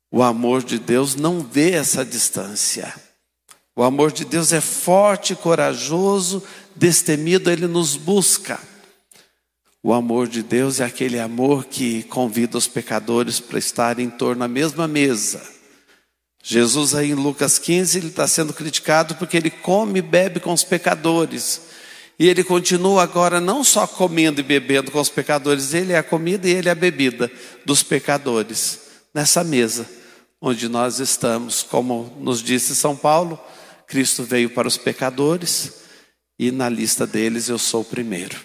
O 0.10 0.24
amor 0.24 0.64
de 0.64 0.80
Deus 0.80 1.14
não 1.14 1.42
vê 1.42 1.72
essa 1.72 2.06
distância. 2.06 2.94
O 3.76 3.84
amor 3.84 4.14
de 4.14 4.24
Deus 4.24 4.54
é 4.54 4.62
forte, 4.62 5.36
corajoso, 5.36 6.42
destemido, 6.74 7.52
ele 7.52 7.68
nos 7.68 7.98
busca. 7.98 8.60
O 9.84 9.92
amor 9.94 10.28
de 10.28 10.42
Deus 10.42 10.80
é 10.80 10.86
aquele 10.86 11.20
amor 11.20 11.66
que 11.66 12.04
convida 12.04 12.58
os 12.58 12.68
pecadores 12.68 13.42
para 13.42 13.60
estar 13.60 14.00
em 14.00 14.10
torno 14.10 14.40
da 14.40 14.48
mesma 14.48 14.88
mesa. 14.88 15.42
Jesus 16.42 16.96
aí 16.96 17.12
em 17.12 17.16
Lucas 17.16 17.60
15, 17.60 17.98
ele 17.98 18.08
está 18.08 18.26
sendo 18.26 18.54
criticado 18.54 19.16
porque 19.16 19.36
ele 19.36 19.50
come 19.50 20.00
e 20.00 20.02
bebe 20.02 20.40
com 20.40 20.54
os 20.54 20.64
pecadores. 20.64 21.71
E 22.22 22.28
ele 22.28 22.44
continua 22.44 23.02
agora 23.02 23.42
não 23.42 23.64
só 23.64 23.88
comendo 23.88 24.42
e 24.42 24.44
bebendo 24.44 24.92
com 24.92 25.02
os 25.02 25.10
pecadores, 25.10 25.74
ele 25.74 25.94
é 25.94 25.98
a 25.98 26.04
comida 26.04 26.48
e 26.48 26.52
ele 26.52 26.70
é 26.70 26.72
a 26.72 26.76
bebida 26.76 27.32
dos 27.66 27.82
pecadores. 27.82 28.82
Nessa 29.12 29.44
mesa 29.44 29.90
onde 30.40 30.70
nós 30.70 31.00
estamos, 31.00 31.64
como 31.64 32.16
nos 32.20 32.44
disse 32.44 32.76
São 32.76 32.96
Paulo, 32.96 33.44
Cristo 33.88 34.22
veio 34.22 34.52
para 34.52 34.68
os 34.68 34.78
pecadores 34.78 35.82
e 36.38 36.52
na 36.52 36.70
lista 36.70 37.08
deles 37.08 37.50
eu 37.50 37.58
sou 37.58 37.82
o 37.82 37.86
primeiro. 37.86 38.40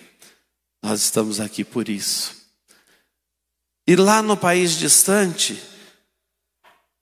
Nós 0.82 1.02
estamos 1.02 1.38
aqui 1.38 1.62
por 1.62 1.90
isso. 1.90 2.34
E 3.86 3.94
lá 3.94 4.22
no 4.22 4.38
país 4.38 4.78
distante, 4.78 5.62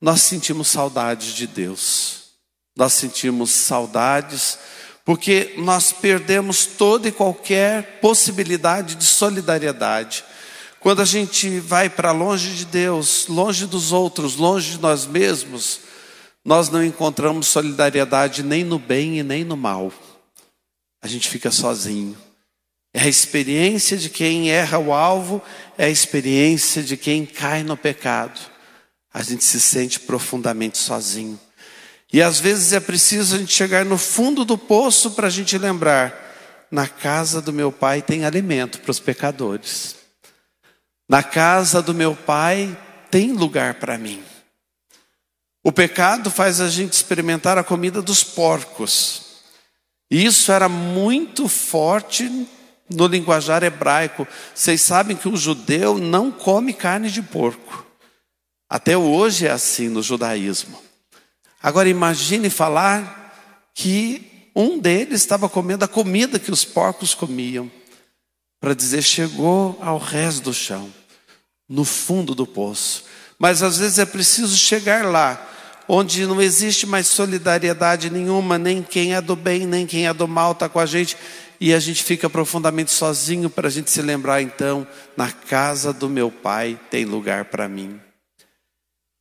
nós 0.01 0.23
sentimos 0.23 0.67
saudades 0.67 1.35
de 1.35 1.47
Deus. 1.47 2.31
Nós 2.77 2.95
sentimos 2.95 3.53
saudades 3.53 4.59
porque 5.05 5.55
nós 5.59 5.93
perdemos 5.93 6.65
toda 6.65 7.09
e 7.09 7.13
qualquer 7.13 8.01
possibilidade 8.01 8.95
de 8.95 9.05
solidariedade. 9.05 10.25
Quando 10.81 11.03
a 11.03 11.05
gente 11.05 11.61
vai 11.61 11.91
para 11.91 12.11
longe 12.11 12.51
de 12.55 12.65
Deus, 12.65 13.27
longe 13.29 13.67
dos 13.67 13.93
outros, 13.93 14.37
longe 14.37 14.73
de 14.73 14.81
nós 14.81 15.07
mesmos, 15.07 15.81
nós 16.45 16.69
não 16.69 16.85
encontramos 16.85 17.49
solidariedade 17.49 18.43
nem 18.43 18.65
no 18.65 18.79
bem 18.79 19.19
e 19.19 19.23
nem 19.23 19.45
no 19.45 19.57
mal. 19.57 19.93
A 21.03 21.09
gente 21.09 21.29
fica 21.29 21.51
sozinho. 21.51 22.17
É 22.93 23.01
a 23.03 23.09
experiência 23.09 23.97
de 23.97 24.09
quem 24.09 24.51
erra 24.51 24.79
o 24.79 24.93
alvo, 24.93 25.43
é 25.77 25.87
a 25.87 25.91
experiência 25.91 26.83
de 26.83 26.97
quem 26.97 27.27
cai 27.27 27.63
no 27.63 27.77
pecado. 27.77 28.41
A 29.13 29.23
gente 29.23 29.45
se 29.45 29.61
sente 29.61 30.01
profundamente 30.01 30.79
sozinho. 30.79 31.39
E 32.15 32.23
às 32.23 32.39
vezes 32.39 32.73
é 32.73 32.79
preciso 32.79 33.35
a 33.35 33.39
gente 33.39 33.53
chegar 33.53 33.85
no 33.85 33.99
fundo 33.99 34.45
do 34.45 34.57
poço 34.57 35.11
para 35.11 35.27
a 35.27 35.31
gente 35.31 35.59
lembrar: 35.59 36.15
na 36.71 36.87
casa 36.87 37.43
do 37.43 37.53
meu 37.53 37.73
pai 37.73 38.01
tem 38.03 38.25
alimento 38.25 38.79
para 38.79 38.93
os 38.93 39.01
pecadores. 39.01 39.97
Na 41.09 41.25
casa 41.25 41.83
do 41.83 41.93
meu 41.93 42.15
pai 42.15 42.79
tem 43.11 43.33
lugar 43.33 43.75
para 43.81 43.99
mim. 43.99 44.23
O 45.61 45.73
pecado 45.73 46.31
faz 46.31 46.61
a 46.61 46.69
gente 46.69 46.93
experimentar 46.93 47.59
a 47.59 47.65
comida 47.65 48.01
dos 48.01 48.23
porcos. 48.23 49.41
E 50.09 50.25
isso 50.25 50.53
era 50.53 50.69
muito 50.69 51.49
forte 51.49 52.47
no 52.89 53.09
linguajar 53.09 53.65
hebraico. 53.65 54.25
Vocês 54.55 54.81
sabem 54.83 55.17
que 55.17 55.29
o 55.29 55.37
judeu 55.37 55.99
não 55.99 56.31
come 56.31 56.73
carne 56.73 57.11
de 57.11 57.23
porco. 57.23 57.85
Até 58.71 58.97
hoje 58.97 59.49
é 59.49 59.51
assim 59.51 59.89
no 59.89 60.01
judaísmo. 60.01 60.94
Agora 61.65 61.89
imagine 61.89 62.51
falar 62.51 63.73
que 63.75 64.51
um 64.55 64.79
deles 64.79 65.23
estava 65.23 65.49
comendo 65.49 65.83
a 65.83 65.89
comida 65.89 66.39
que 66.39 66.51
os 66.51 66.63
porcos 66.63 67.15
comiam 67.15 67.71
para 68.61 68.75
dizer 68.75 69.01
chegou 69.01 69.79
ao 69.81 69.97
resto 69.97 70.43
do 70.43 70.53
chão, 70.53 70.93
no 71.67 71.83
fundo 71.83 72.35
do 72.35 72.47
poço. 72.47 73.05
Mas 73.39 73.63
às 73.63 73.79
vezes 73.79 73.99
é 73.99 74.05
preciso 74.05 74.55
chegar 74.59 75.07
lá, 75.07 75.43
onde 75.89 76.27
não 76.27 76.39
existe 76.39 76.85
mais 76.85 77.07
solidariedade 77.07 78.11
nenhuma, 78.11 78.59
nem 78.59 78.83
quem 78.83 79.15
é 79.15 79.23
do 79.23 79.35
bem, 79.35 79.67
nem 79.67 79.87
quem 79.87 80.07
é 80.07 80.13
do 80.13 80.29
mal 80.29 80.53
está 80.53 80.69
com 80.69 80.79
a 80.79 80.85
gente, 80.85 81.17
e 81.59 81.73
a 81.73 81.81
gente 81.81 82.05
fica 82.05 82.29
profundamente 82.29 82.93
sozinho 82.93 83.49
para 83.49 83.69
a 83.69 83.71
gente 83.71 83.91
se 83.91 84.03
lembrar 84.03 84.43
então, 84.43 84.87
na 85.17 85.33
casa 85.33 85.95
do 85.95 86.11
meu 86.11 86.31
pai 86.31 86.79
tem 86.91 87.07
lugar 87.07 87.47
para 87.47 87.67
mim. 87.67 87.99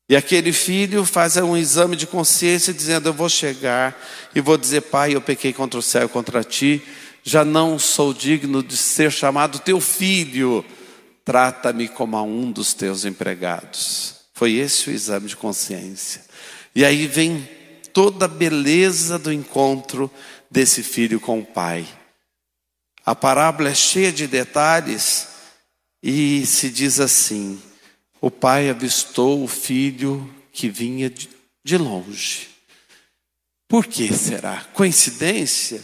E 0.09 0.15
aquele 0.15 0.51
filho 0.51 1.05
faz 1.05 1.37
um 1.37 1.55
exame 1.55 1.95
de 1.95 2.05
consciência 2.05 2.73
dizendo: 2.73 3.09
Eu 3.09 3.13
vou 3.13 3.29
chegar 3.29 3.97
e 4.35 4.41
vou 4.41 4.57
dizer, 4.57 4.81
pai, 4.81 5.15
eu 5.15 5.21
pequei 5.21 5.53
contra 5.53 5.79
o 5.79 5.83
céu 5.83 6.05
e 6.05 6.09
contra 6.09 6.43
ti, 6.43 6.81
já 7.23 7.45
não 7.45 7.79
sou 7.79 8.13
digno 8.13 8.61
de 8.61 8.75
ser 8.75 9.11
chamado 9.11 9.59
teu 9.59 9.79
filho, 9.79 10.63
trata-me 11.23 11.87
como 11.87 12.17
a 12.17 12.23
um 12.23 12.51
dos 12.51 12.73
teus 12.73 13.05
empregados. 13.05 14.15
Foi 14.33 14.53
esse 14.53 14.89
o 14.89 14.93
exame 14.93 15.27
de 15.27 15.37
consciência. 15.37 16.21
E 16.75 16.83
aí 16.83 17.07
vem 17.07 17.47
toda 17.93 18.25
a 18.25 18.27
beleza 18.27 19.17
do 19.17 19.31
encontro 19.31 20.11
desse 20.51 20.83
filho 20.83 21.19
com 21.19 21.39
o 21.39 21.45
pai. 21.45 21.87
A 23.05 23.15
parábola 23.15 23.69
é 23.69 23.75
cheia 23.75 24.11
de 24.11 24.27
detalhes 24.27 25.27
e 26.01 26.45
se 26.45 26.69
diz 26.69 26.99
assim: 26.99 27.61
o 28.23 28.31
pai 28.31 28.69
avistou 28.69 29.43
o 29.43 29.49
filho 29.49 30.33
que 30.49 30.69
vinha 30.69 31.11
de 31.61 31.77
longe. 31.77 32.47
Por 33.67 33.85
que 33.85 34.13
será? 34.13 34.63
Coincidência? 34.73 35.83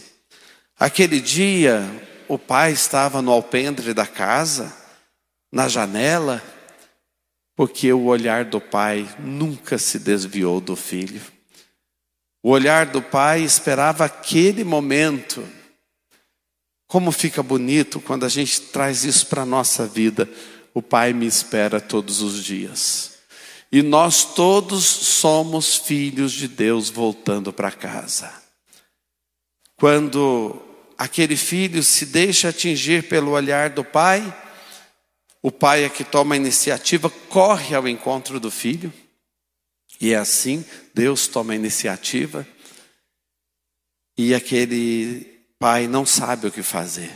Aquele 0.78 1.20
dia, 1.20 1.82
o 2.28 2.38
pai 2.38 2.72
estava 2.72 3.20
no 3.20 3.30
alpendre 3.30 3.92
da 3.92 4.06
casa, 4.06 4.74
na 5.52 5.68
janela, 5.68 6.42
porque 7.54 7.92
o 7.92 8.06
olhar 8.06 8.46
do 8.46 8.58
pai 8.58 9.06
nunca 9.18 9.76
se 9.76 9.98
desviou 9.98 10.62
do 10.62 10.74
filho. 10.74 11.20
O 12.42 12.48
olhar 12.48 12.86
do 12.86 13.02
pai 13.02 13.42
esperava 13.42 14.06
aquele 14.06 14.64
momento. 14.64 15.46
Como 16.86 17.12
fica 17.12 17.42
bonito 17.42 18.00
quando 18.00 18.24
a 18.24 18.30
gente 18.30 18.62
traz 18.62 19.04
isso 19.04 19.26
para 19.26 19.42
a 19.42 19.46
nossa 19.46 19.86
vida. 19.86 20.26
O 20.72 20.80
pai 20.80 21.12
me 21.12 21.26
espera 21.26 21.80
todos 21.80 22.22
os 22.22 22.44
dias. 22.44 23.18
E 23.72 23.82
nós 23.82 24.24
todos 24.34 24.84
somos 24.84 25.76
filhos 25.76 26.32
de 26.32 26.48
Deus 26.48 26.90
voltando 26.90 27.52
para 27.52 27.70
casa. 27.70 28.32
Quando 29.76 30.60
aquele 30.98 31.36
filho 31.36 31.82
se 31.82 32.06
deixa 32.06 32.48
atingir 32.48 33.08
pelo 33.08 33.30
olhar 33.30 33.70
do 33.70 33.84
pai, 33.84 34.22
o 35.42 35.50
pai 35.50 35.84
é 35.84 35.88
que 35.88 36.04
toma 36.04 36.34
a 36.34 36.36
iniciativa, 36.36 37.08
corre 37.08 37.74
ao 37.74 37.88
encontro 37.88 38.38
do 38.38 38.50
filho, 38.50 38.92
e 40.00 40.12
é 40.12 40.16
assim, 40.16 40.64
Deus 40.94 41.26
toma 41.26 41.52
a 41.52 41.56
iniciativa, 41.56 42.46
e 44.18 44.34
aquele 44.34 45.40
pai 45.58 45.86
não 45.86 46.04
sabe 46.04 46.46
o 46.46 46.52
que 46.52 46.62
fazer. 46.62 47.10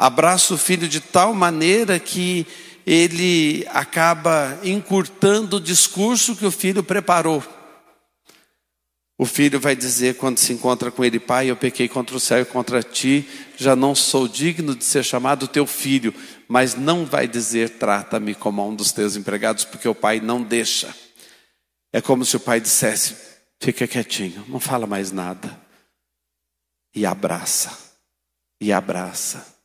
Abraça 0.00 0.54
o 0.54 0.56
filho 0.56 0.88
de 0.88 0.98
tal 0.98 1.34
maneira 1.34 2.00
que 2.00 2.46
ele 2.86 3.66
acaba 3.68 4.58
encurtando 4.64 5.58
o 5.58 5.60
discurso 5.60 6.34
que 6.34 6.46
o 6.46 6.50
filho 6.50 6.82
preparou. 6.82 7.44
O 9.18 9.26
filho 9.26 9.60
vai 9.60 9.76
dizer 9.76 10.16
quando 10.16 10.38
se 10.38 10.54
encontra 10.54 10.90
com 10.90 11.04
ele, 11.04 11.20
pai, 11.20 11.50
eu 11.50 11.56
pequei 11.56 11.86
contra 11.86 12.16
o 12.16 12.20
céu 12.20 12.40
e 12.40 12.46
contra 12.46 12.82
ti, 12.82 13.28
já 13.58 13.76
não 13.76 13.94
sou 13.94 14.26
digno 14.26 14.74
de 14.74 14.84
ser 14.84 15.04
chamado 15.04 15.46
teu 15.46 15.66
filho, 15.66 16.14
mas 16.48 16.74
não 16.74 17.04
vai 17.04 17.28
dizer 17.28 17.76
trata-me 17.76 18.34
como 18.34 18.66
um 18.66 18.74
dos 18.74 18.92
teus 18.92 19.16
empregados, 19.16 19.66
porque 19.66 19.86
o 19.86 19.94
pai 19.94 20.18
não 20.18 20.42
deixa. 20.42 20.96
É 21.92 22.00
como 22.00 22.24
se 22.24 22.38
o 22.38 22.40
pai 22.40 22.58
dissesse, 22.58 23.18
fica 23.60 23.86
quietinho, 23.86 24.46
não 24.48 24.58
fala 24.58 24.86
mais 24.86 25.12
nada. 25.12 25.60
E 26.94 27.04
abraça, 27.04 27.76
e 28.58 28.72
abraça, 28.72 29.59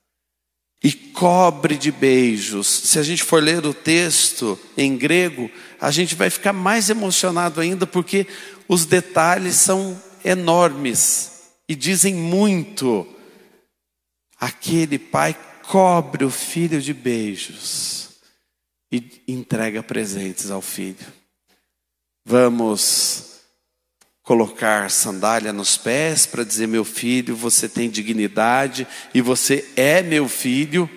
e 0.83 0.91
cobre 0.91 1.77
de 1.77 1.91
beijos. 1.91 2.67
Se 2.67 2.99
a 2.99 3.03
gente 3.03 3.23
for 3.23 3.41
ler 3.41 3.65
o 3.65 3.73
texto 3.73 4.59
em 4.77 4.97
grego, 4.97 5.49
a 5.79 5.91
gente 5.91 6.15
vai 6.15 6.29
ficar 6.29 6.53
mais 6.53 6.89
emocionado 6.89 7.59
ainda, 7.59 7.87
porque 7.87 8.27
os 8.67 8.85
detalhes 8.85 9.55
são 9.55 10.01
enormes 10.23 11.49
e 11.67 11.75
dizem 11.75 12.13
muito. 12.13 13.07
Aquele 14.39 14.99
pai 14.99 15.35
cobre 15.63 16.25
o 16.25 16.29
filho 16.29 16.81
de 16.81 16.93
beijos 16.93 18.09
e 18.91 19.23
entrega 19.27 19.81
presentes 19.81 20.51
ao 20.51 20.61
filho. 20.61 21.05
Vamos 22.25 23.34
colocar 24.25 24.91
sandália 24.91 25.53
nos 25.53 25.77
pés 25.77 26.25
para 26.25 26.43
dizer: 26.43 26.67
meu 26.67 26.83
filho, 26.83 27.35
você 27.35 27.69
tem 27.69 27.89
dignidade 27.89 28.85
e 29.13 29.21
você 29.21 29.65
é 29.77 30.01
meu 30.01 30.27
filho 30.27 30.89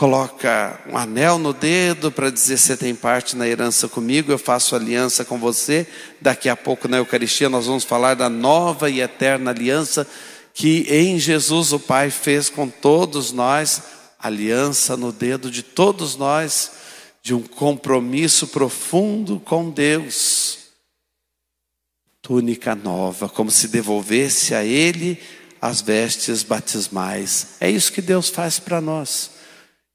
coloca 0.00 0.80
um 0.88 0.96
anel 0.96 1.38
no 1.38 1.52
dedo 1.52 2.10
para 2.10 2.30
dizer 2.30 2.56
você 2.56 2.74
tem 2.74 2.94
parte 2.94 3.36
na 3.36 3.46
herança 3.46 3.86
comigo, 3.86 4.32
eu 4.32 4.38
faço 4.38 4.74
aliança 4.74 5.26
com 5.26 5.38
você. 5.38 5.86
Daqui 6.18 6.48
a 6.48 6.56
pouco 6.56 6.88
na 6.88 6.96
Eucaristia 6.96 7.50
nós 7.50 7.66
vamos 7.66 7.84
falar 7.84 8.14
da 8.14 8.26
nova 8.26 8.88
e 8.88 9.02
eterna 9.02 9.50
aliança 9.50 10.08
que 10.54 10.86
em 10.88 11.18
Jesus 11.18 11.74
o 11.74 11.78
Pai 11.78 12.08
fez 12.08 12.48
com 12.48 12.66
todos 12.66 13.30
nós, 13.30 13.82
aliança 14.18 14.96
no 14.96 15.12
dedo 15.12 15.50
de 15.50 15.62
todos 15.62 16.16
nós, 16.16 16.72
de 17.22 17.34
um 17.34 17.42
compromisso 17.42 18.46
profundo 18.46 19.38
com 19.38 19.68
Deus. 19.68 20.59
Túnica 22.30 22.76
nova, 22.76 23.28
como 23.28 23.50
se 23.50 23.66
devolvesse 23.66 24.54
a 24.54 24.64
Ele 24.64 25.20
as 25.60 25.80
vestes 25.80 26.44
batismais. 26.44 27.56
É 27.58 27.68
isso 27.68 27.92
que 27.92 28.00
Deus 28.00 28.28
faz 28.28 28.60
para 28.60 28.80
nós. 28.80 29.32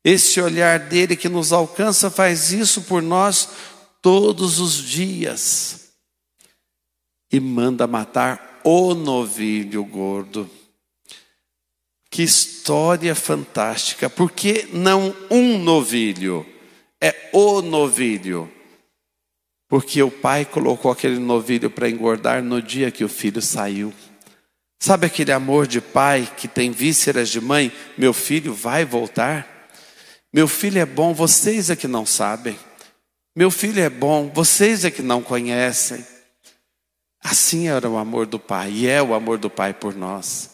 Esse 0.03 0.41
olhar 0.41 0.77
dele 0.77 1.15
que 1.15 1.29
nos 1.29 1.53
alcança 1.53 2.11
faz 2.11 2.51
isso 2.51 2.81
por 2.81 3.01
nós 3.01 3.47
todos 4.01 4.59
os 4.59 4.73
dias. 4.83 5.91
E 7.31 7.39
manda 7.39 7.87
matar 7.87 8.59
o 8.65 8.93
novilho 8.93 9.85
gordo. 9.85 10.49
Que 12.11 12.21
história 12.21 13.15
fantástica. 13.15 14.09
Por 14.09 14.29
que 14.29 14.67
não 14.73 15.15
um 15.31 15.57
novilho? 15.57 16.45
É 17.01 17.29
o 17.31 17.61
novilho. 17.61 18.51
Porque 19.75 20.01
o 20.01 20.09
pai 20.09 20.45
colocou 20.45 20.89
aquele 20.89 21.19
novilho 21.19 21.69
para 21.69 21.89
engordar 21.89 22.41
no 22.41 22.61
dia 22.61 22.89
que 22.89 23.03
o 23.03 23.09
filho 23.09 23.41
saiu. 23.41 23.93
Sabe 24.81 25.05
aquele 25.05 25.33
amor 25.33 25.67
de 25.67 25.81
pai 25.81 26.31
que 26.37 26.47
tem 26.47 26.71
vísceras 26.71 27.27
de 27.27 27.41
mãe? 27.41 27.69
Meu 27.97 28.13
filho 28.13 28.53
vai 28.53 28.85
voltar? 28.85 29.67
Meu 30.33 30.47
filho 30.47 30.79
é 30.79 30.85
bom, 30.85 31.13
vocês 31.13 31.69
é 31.69 31.75
que 31.75 31.89
não 31.89 32.05
sabem. 32.05 32.57
Meu 33.35 33.51
filho 33.51 33.81
é 33.81 33.89
bom, 33.89 34.31
vocês 34.33 34.85
é 34.85 34.89
que 34.89 35.01
não 35.01 35.21
conhecem. 35.21 36.05
Assim 37.21 37.67
era 37.67 37.89
o 37.89 37.97
amor 37.97 38.27
do 38.27 38.39
Pai, 38.39 38.71
e 38.71 38.87
é 38.87 39.03
o 39.03 39.13
amor 39.13 39.37
do 39.37 39.49
Pai 39.49 39.73
por 39.73 39.93
nós. 39.93 40.51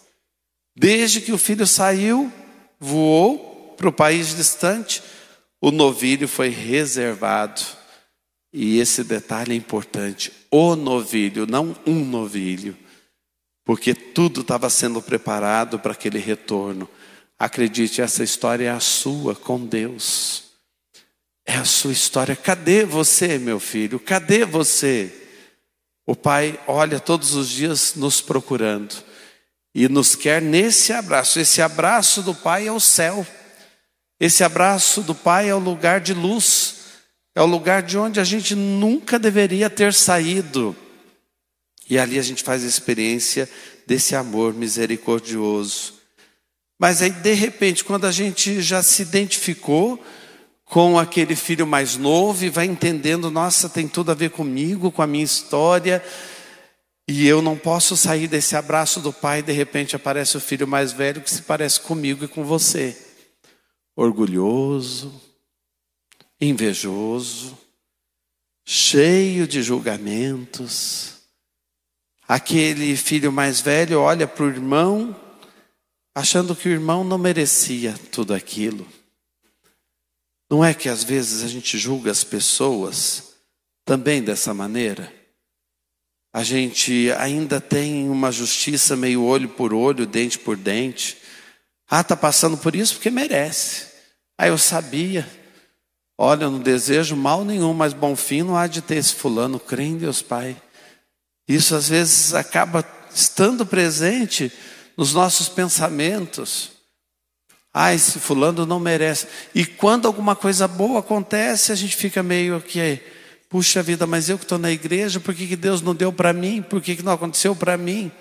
Desde 0.75 1.21
que 1.21 1.31
o 1.31 1.37
filho 1.37 1.67
saiu, 1.67 2.33
voou 2.79 3.75
para 3.77 3.87
o 3.87 3.93
país 3.93 4.35
distante, 4.35 5.03
o 5.61 5.69
novilho 5.69 6.27
foi 6.27 6.49
reservado 6.49 7.80
E 8.53 8.79
esse 8.79 9.03
detalhe 9.03 9.53
é 9.53 9.55
importante: 9.55 10.31
o 10.49 10.75
novilho, 10.75 11.47
não 11.47 11.75
um 11.85 12.03
novilho, 12.03 12.77
porque 13.63 13.93
tudo 13.93 14.41
estava 14.41 14.69
sendo 14.69 15.01
preparado 15.01 15.79
para 15.79 15.93
aquele 15.93 16.19
retorno. 16.19 16.89
Acredite, 17.39 18.01
essa 18.01 18.23
história 18.23 18.65
é 18.65 18.69
a 18.69 18.79
sua 18.79 19.35
com 19.35 19.65
Deus. 19.65 20.43
É 21.45 21.55
a 21.55 21.65
sua 21.65 21.91
história. 21.91 22.35
Cadê 22.35 22.85
você, 22.85 23.39
meu 23.39 23.59
filho? 23.59 23.99
Cadê 23.99 24.45
você? 24.45 25.11
O 26.05 26.15
Pai 26.15 26.59
olha 26.67 26.99
todos 26.99 27.33
os 27.33 27.49
dias 27.49 27.95
nos 27.95 28.21
procurando 28.21 28.95
e 29.73 29.87
nos 29.87 30.15
quer 30.15 30.41
nesse 30.41 30.93
abraço. 30.93 31.39
Esse 31.39 31.61
abraço 31.61 32.21
do 32.21 32.35
Pai 32.35 32.67
é 32.67 32.71
o 32.71 32.79
céu. 32.79 33.25
Esse 34.19 34.43
abraço 34.43 35.01
do 35.01 35.15
Pai 35.15 35.49
é 35.49 35.55
o 35.55 35.59
lugar 35.59 35.99
de 35.99 36.13
luz. 36.13 36.80
É 37.33 37.41
o 37.41 37.45
lugar 37.45 37.81
de 37.81 37.97
onde 37.97 38.19
a 38.19 38.23
gente 38.23 38.55
nunca 38.55 39.17
deveria 39.17 39.69
ter 39.69 39.93
saído. 39.93 40.75
E 41.89 41.97
ali 41.97 42.19
a 42.19 42.21
gente 42.21 42.43
faz 42.43 42.63
a 42.63 42.67
experiência 42.67 43.49
desse 43.87 44.15
amor 44.15 44.53
misericordioso. 44.53 45.93
Mas 46.79 47.01
aí, 47.01 47.11
de 47.11 47.33
repente, 47.33 47.83
quando 47.83 48.05
a 48.05 48.11
gente 48.11 48.61
já 48.61 48.81
se 48.81 49.01
identificou 49.03 50.03
com 50.65 50.97
aquele 50.97 51.35
filho 51.35 51.67
mais 51.67 51.97
novo 51.97 52.45
e 52.45 52.49
vai 52.49 52.65
entendendo, 52.65 53.29
nossa, 53.29 53.69
tem 53.69 53.87
tudo 53.87 54.11
a 54.11 54.15
ver 54.15 54.31
comigo, 54.31 54.91
com 54.91 55.01
a 55.01 55.07
minha 55.07 55.23
história, 55.23 56.03
e 57.07 57.27
eu 57.27 57.41
não 57.41 57.57
posso 57.57 57.97
sair 57.97 58.27
desse 58.27 58.55
abraço 58.55 59.01
do 59.01 59.11
pai, 59.11 59.41
de 59.41 59.51
repente 59.51 59.95
aparece 59.95 60.37
o 60.37 60.39
filho 60.39 60.65
mais 60.65 60.93
velho 60.93 61.21
que 61.21 61.29
se 61.29 61.41
parece 61.41 61.81
comigo 61.81 62.23
e 62.23 62.27
com 62.27 62.45
você. 62.45 62.97
Orgulhoso, 63.97 65.11
invejoso, 66.41 67.55
cheio 68.65 69.47
de 69.47 69.61
julgamentos. 69.61 71.13
Aquele 72.27 72.97
filho 72.97 73.31
mais 73.31 73.61
velho 73.61 73.99
olha 73.99 74.27
para 74.27 74.45
o 74.45 74.49
irmão, 74.49 75.15
achando 76.15 76.55
que 76.55 76.67
o 76.67 76.71
irmão 76.71 77.03
não 77.03 77.17
merecia 77.17 77.93
tudo 78.11 78.33
aquilo. 78.33 78.87
Não 80.49 80.65
é 80.65 80.73
que 80.73 80.89
às 80.89 81.03
vezes 81.03 81.43
a 81.43 81.47
gente 81.47 81.77
julga 81.77 82.09
as 82.11 82.23
pessoas 82.23 83.35
também 83.85 84.21
dessa 84.21 84.53
maneira? 84.53 85.13
A 86.33 86.43
gente 86.43 87.11
ainda 87.17 87.59
tem 87.59 88.09
uma 88.09 88.31
justiça 88.31 88.95
meio 88.95 89.23
olho 89.23 89.49
por 89.49 89.73
olho, 89.73 90.05
dente 90.05 90.39
por 90.39 90.55
dente. 90.55 91.17
Ah, 91.89 91.99
está 91.99 92.15
passando 92.15 92.57
por 92.57 92.73
isso 92.73 92.95
porque 92.95 93.09
merece. 93.09 93.87
Ah, 94.37 94.47
eu 94.47 94.57
sabia. 94.57 95.29
Olha, 96.23 96.43
eu 96.43 96.51
não 96.51 96.59
desejo 96.59 97.15
mal 97.15 97.43
nenhum, 97.43 97.73
mas 97.73 97.93
bom 97.93 98.15
fim 98.15 98.43
não 98.43 98.55
há 98.55 98.67
de 98.67 98.79
ter 98.79 98.97
esse 98.97 99.15
fulano, 99.15 99.59
crê 99.59 99.85
em 99.85 99.97
Deus 99.97 100.21
Pai. 100.21 100.55
Isso 101.47 101.73
às 101.73 101.89
vezes 101.89 102.35
acaba 102.35 102.85
estando 103.11 103.65
presente 103.65 104.51
nos 104.95 105.15
nossos 105.15 105.49
pensamentos. 105.49 106.73
Ah, 107.73 107.91
esse 107.91 108.19
fulano 108.19 108.67
não 108.67 108.79
merece. 108.79 109.25
E 109.55 109.65
quando 109.65 110.05
alguma 110.05 110.35
coisa 110.35 110.67
boa 110.67 110.99
acontece, 110.99 111.71
a 111.71 111.75
gente 111.75 111.95
fica 111.95 112.21
meio 112.21 112.61
que, 112.61 113.01
puxa 113.49 113.81
vida, 113.81 114.05
mas 114.05 114.29
eu 114.29 114.37
que 114.37 114.45
estou 114.45 114.59
na 114.59 114.69
igreja, 114.69 115.19
por 115.19 115.33
que, 115.33 115.47
que 115.47 115.55
Deus 115.55 115.81
não 115.81 115.95
deu 115.95 116.13
para 116.13 116.31
mim? 116.31 116.61
Por 116.61 116.79
que, 116.83 116.97
que 116.97 117.03
não 117.03 117.13
aconteceu 117.13 117.55
para 117.55 117.75
mim? 117.79 118.11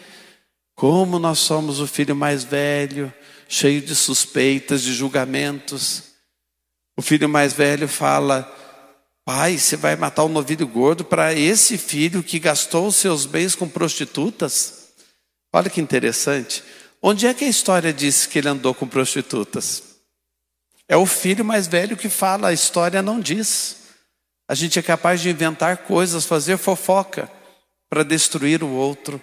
Como 0.75 1.19
nós 1.19 1.39
somos 1.39 1.81
o 1.81 1.87
filho 1.87 2.17
mais 2.17 2.45
velho, 2.45 3.13
cheio 3.47 3.83
de 3.83 3.95
suspeitas, 3.95 4.81
de 4.81 4.95
julgamentos. 4.95 6.10
O 7.01 7.03
filho 7.03 7.31
mais 7.31 7.55
velho 7.55 7.89
fala: 7.89 8.47
Pai, 9.25 9.57
você 9.57 9.75
vai 9.75 9.97
matar 9.97 10.23
o 10.23 10.27
um 10.27 10.29
novilho 10.29 10.67
gordo 10.69 11.03
para 11.03 11.33
esse 11.33 11.79
filho 11.79 12.23
que 12.23 12.39
gastou 12.39 12.89
os 12.89 12.97
seus 12.97 13.25
bens 13.25 13.55
com 13.55 13.67
prostitutas? 13.67 14.89
Olha 15.51 15.71
que 15.71 15.81
interessante. 15.81 16.63
Onde 17.01 17.27
é 17.27 17.33
que 17.33 17.47
a 17.47 17.49
história 17.49 17.91
diz 17.91 18.27
que 18.27 18.39
ele 18.39 18.51
andou 18.51 18.75
com 18.75 18.87
prostitutas? 18.87 19.83
É 20.87 20.95
o 20.95 21.07
filho 21.07 21.43
mais 21.43 21.67
velho 21.67 21.97
que 21.97 22.11
fala, 22.11 22.49
a 22.49 22.53
história 22.53 23.01
não 23.01 23.19
diz. 23.19 23.79
A 24.47 24.55
gente 24.55 24.79
é 24.79 24.83
capaz 24.83 25.23
de 25.23 25.31
inventar 25.31 25.79
coisas, 25.79 26.27
fazer 26.27 26.59
fofoca 26.59 27.33
para 27.89 28.03
destruir 28.03 28.63
o 28.63 28.69
outro. 28.69 29.19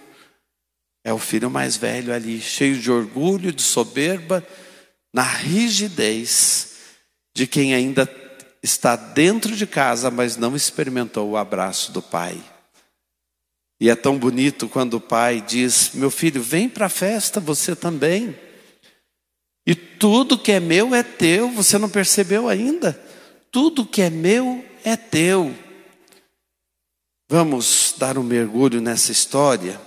É 1.04 1.12
o 1.12 1.18
filho 1.18 1.48
mais 1.48 1.76
velho 1.76 2.12
ali, 2.12 2.40
cheio 2.40 2.76
de 2.76 2.90
orgulho, 2.90 3.52
de 3.52 3.62
soberba, 3.62 4.44
na 5.14 5.22
rigidez 5.22 6.76
de 7.38 7.46
quem 7.46 7.72
ainda 7.72 8.10
está 8.60 8.96
dentro 8.96 9.54
de 9.54 9.64
casa, 9.64 10.10
mas 10.10 10.36
não 10.36 10.56
experimentou 10.56 11.30
o 11.30 11.36
abraço 11.36 11.92
do 11.92 12.02
pai. 12.02 12.36
E 13.80 13.88
é 13.88 13.94
tão 13.94 14.18
bonito 14.18 14.68
quando 14.68 14.94
o 14.94 15.00
pai 15.00 15.40
diz: 15.40 15.92
Meu 15.94 16.10
filho, 16.10 16.42
vem 16.42 16.68
para 16.68 16.86
a 16.86 16.88
festa, 16.88 17.38
você 17.38 17.76
também. 17.76 18.36
E 19.64 19.72
tudo 19.76 20.36
que 20.36 20.50
é 20.50 20.58
meu 20.58 20.92
é 20.96 21.04
teu, 21.04 21.48
você 21.50 21.78
não 21.78 21.88
percebeu 21.88 22.48
ainda? 22.48 23.00
Tudo 23.52 23.86
que 23.86 24.02
é 24.02 24.10
meu 24.10 24.64
é 24.82 24.96
teu. 24.96 25.54
Vamos 27.30 27.94
dar 27.98 28.18
um 28.18 28.24
mergulho 28.24 28.80
nessa 28.80 29.12
história 29.12 29.80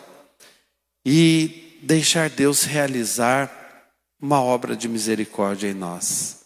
e 1.06 1.78
deixar 1.82 2.30
Deus 2.30 2.64
realizar 2.64 3.90
uma 4.22 4.42
obra 4.42 4.74
de 4.74 4.88
misericórdia 4.88 5.68
em 5.68 5.74
nós. 5.74 6.41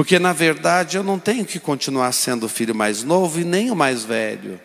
Porque 0.00 0.18
na 0.18 0.32
verdade 0.32 0.96
eu 0.96 1.02
não 1.02 1.18
tenho 1.18 1.44
que 1.44 1.60
continuar 1.60 2.10
sendo 2.12 2.46
o 2.46 2.48
filho 2.48 2.74
mais 2.74 3.02
novo 3.02 3.38
e 3.38 3.44
nem 3.44 3.70
o 3.70 3.76
mais 3.76 4.02
velho. 4.02 4.58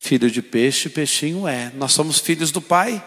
Filho 0.00 0.28
de 0.28 0.42
peixe, 0.42 0.88
peixinho 0.88 1.46
é. 1.46 1.70
Nós 1.76 1.92
somos 1.92 2.18
filhos 2.18 2.50
do 2.50 2.60
Pai 2.60 3.00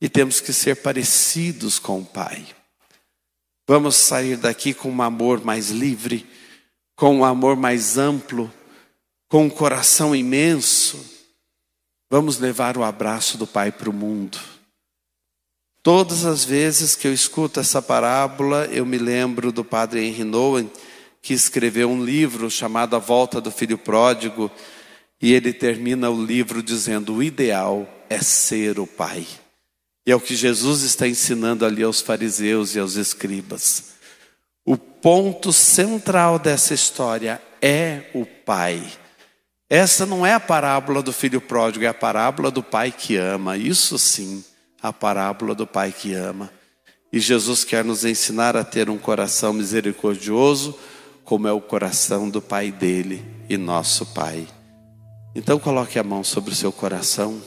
e 0.00 0.08
temos 0.08 0.40
que 0.40 0.52
ser 0.52 0.76
parecidos 0.76 1.80
com 1.80 1.98
o 1.98 2.04
Pai. 2.04 2.46
Vamos 3.66 3.96
sair 3.96 4.36
daqui 4.36 4.72
com 4.72 4.92
um 4.92 5.02
amor 5.02 5.44
mais 5.44 5.70
livre, 5.70 6.24
com 6.94 7.16
um 7.16 7.24
amor 7.24 7.56
mais 7.56 7.98
amplo, 7.98 8.48
com 9.28 9.46
um 9.46 9.50
coração 9.50 10.14
imenso. 10.14 11.04
Vamos 12.08 12.38
levar 12.38 12.76
o 12.76 12.84
abraço 12.84 13.36
do 13.36 13.44
Pai 13.44 13.72
para 13.72 13.90
o 13.90 13.92
mundo. 13.92 14.38
Todas 15.86 16.24
as 16.24 16.44
vezes 16.44 16.96
que 16.96 17.06
eu 17.06 17.12
escuto 17.12 17.60
essa 17.60 17.80
parábola, 17.80 18.64
eu 18.72 18.84
me 18.84 18.98
lembro 18.98 19.52
do 19.52 19.64
padre 19.64 20.04
Henry 20.04 20.24
Nouwen, 20.24 20.68
que 21.22 21.32
escreveu 21.32 21.88
um 21.88 22.04
livro 22.04 22.50
chamado 22.50 22.96
A 22.96 22.98
Volta 22.98 23.40
do 23.40 23.52
Filho 23.52 23.78
Pródigo, 23.78 24.50
e 25.22 25.32
ele 25.32 25.52
termina 25.52 26.10
o 26.10 26.24
livro 26.24 26.60
dizendo: 26.60 27.14
o 27.14 27.22
ideal 27.22 27.88
é 28.10 28.18
ser 28.18 28.80
o 28.80 28.86
Pai. 28.88 29.24
E 30.04 30.10
é 30.10 30.16
o 30.16 30.20
que 30.20 30.34
Jesus 30.34 30.82
está 30.82 31.06
ensinando 31.06 31.64
ali 31.64 31.84
aos 31.84 32.00
fariseus 32.00 32.74
e 32.74 32.80
aos 32.80 32.96
escribas. 32.96 33.92
O 34.64 34.76
ponto 34.76 35.52
central 35.52 36.36
dessa 36.36 36.74
história 36.74 37.40
é 37.62 38.10
o 38.12 38.26
Pai. 38.26 38.82
Essa 39.70 40.04
não 40.04 40.26
é 40.26 40.34
a 40.34 40.40
parábola 40.40 41.00
do 41.00 41.12
filho 41.12 41.40
pródigo, 41.40 41.84
é 41.84 41.88
a 41.88 41.94
parábola 41.94 42.50
do 42.50 42.60
pai 42.60 42.90
que 42.90 43.16
ama, 43.16 43.56
isso 43.56 43.96
sim 44.00 44.42
a 44.82 44.92
parábola 44.92 45.54
do 45.54 45.66
Pai 45.66 45.92
que 45.92 46.14
ama. 46.14 46.50
E 47.12 47.18
Jesus 47.18 47.64
quer 47.64 47.84
nos 47.84 48.04
ensinar 48.04 48.56
a 48.56 48.64
ter 48.64 48.90
um 48.90 48.98
coração 48.98 49.52
misericordioso, 49.52 50.76
como 51.24 51.48
é 51.48 51.52
o 51.52 51.60
coração 51.60 52.28
do 52.28 52.42
Pai 52.42 52.70
dele 52.70 53.24
e 53.48 53.56
nosso 53.56 54.06
Pai. 54.06 54.46
Então 55.34 55.58
coloque 55.58 55.98
a 55.98 56.04
mão 56.04 56.24
sobre 56.24 56.52
o 56.52 56.56
seu 56.56 56.72
coração 56.72 57.40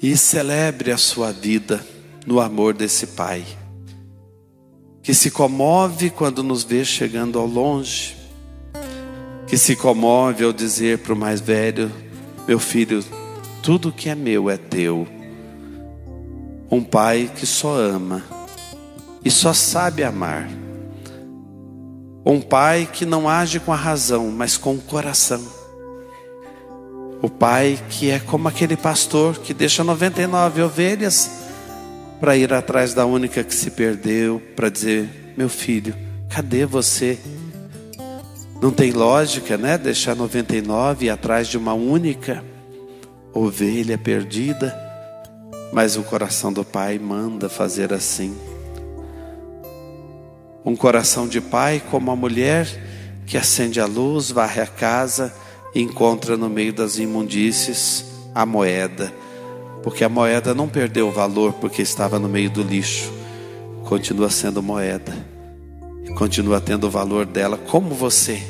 e 0.00 0.16
celebre 0.16 0.92
a 0.92 0.98
sua 0.98 1.32
vida 1.32 1.84
no 2.26 2.40
amor 2.40 2.74
desse 2.74 3.08
Pai, 3.08 3.44
que 5.02 5.14
se 5.14 5.30
comove 5.30 6.10
quando 6.10 6.42
nos 6.42 6.62
vê 6.62 6.84
chegando 6.84 7.38
ao 7.38 7.46
longe, 7.46 8.16
que 9.46 9.56
se 9.56 9.74
comove 9.74 10.44
ao 10.44 10.52
dizer 10.52 10.98
para 10.98 11.14
o 11.14 11.16
mais 11.16 11.40
velho: 11.40 11.90
Meu 12.46 12.58
filho, 12.58 13.04
tudo 13.62 13.92
que 13.92 14.08
é 14.08 14.14
meu 14.14 14.50
é 14.50 14.56
teu 14.56 15.17
um 16.70 16.82
pai 16.82 17.30
que 17.34 17.46
só 17.46 17.74
ama 17.74 18.22
e 19.24 19.30
só 19.30 19.52
sabe 19.52 20.04
amar. 20.04 20.48
Um 22.24 22.40
pai 22.40 22.88
que 22.92 23.06
não 23.06 23.28
age 23.28 23.58
com 23.58 23.72
a 23.72 23.76
razão, 23.76 24.30
mas 24.30 24.56
com 24.56 24.74
o 24.74 24.80
coração. 24.80 25.42
O 27.22 27.28
pai 27.28 27.78
que 27.88 28.10
é 28.10 28.18
como 28.18 28.48
aquele 28.48 28.76
pastor 28.76 29.38
que 29.38 29.54
deixa 29.54 29.82
99 29.82 30.62
ovelhas 30.62 31.30
para 32.20 32.36
ir 32.36 32.52
atrás 32.52 32.94
da 32.94 33.06
única 33.06 33.42
que 33.42 33.54
se 33.54 33.70
perdeu, 33.70 34.42
para 34.54 34.68
dizer: 34.68 35.34
Meu 35.36 35.48
filho, 35.48 35.94
cadê 36.28 36.66
você? 36.66 37.18
Não 38.60 38.70
tem 38.70 38.90
lógica, 38.90 39.56
né? 39.56 39.78
Deixar 39.78 40.14
99 40.14 41.04
e 41.04 41.08
ir 41.08 41.10
atrás 41.10 41.48
de 41.48 41.56
uma 41.56 41.74
única 41.74 42.44
ovelha 43.32 43.96
perdida. 43.96 44.87
Mas 45.72 45.96
o 45.96 46.02
coração 46.02 46.52
do 46.52 46.64
pai 46.64 46.98
manda 46.98 47.48
fazer 47.48 47.92
assim. 47.92 48.36
Um 50.64 50.74
coração 50.76 51.26
de 51.28 51.40
pai 51.40 51.82
como 51.90 52.10
a 52.10 52.16
mulher 52.16 52.66
que 53.26 53.36
acende 53.36 53.80
a 53.80 53.86
luz, 53.86 54.30
varre 54.30 54.62
a 54.62 54.66
casa 54.66 55.32
e 55.74 55.82
encontra 55.82 56.36
no 56.36 56.48
meio 56.48 56.72
das 56.72 56.98
imundícies 56.98 58.04
a 58.34 58.46
moeda, 58.46 59.12
porque 59.82 60.02
a 60.02 60.08
moeda 60.08 60.54
não 60.54 60.68
perdeu 60.68 61.08
o 61.08 61.12
valor 61.12 61.52
porque 61.54 61.82
estava 61.82 62.18
no 62.18 62.28
meio 62.28 62.50
do 62.50 62.62
lixo, 62.62 63.12
continua 63.84 64.30
sendo 64.30 64.62
moeda, 64.62 65.12
continua 66.16 66.60
tendo 66.60 66.86
o 66.86 66.90
valor 66.90 67.26
dela, 67.26 67.58
como 67.58 67.94
você. 67.94 68.42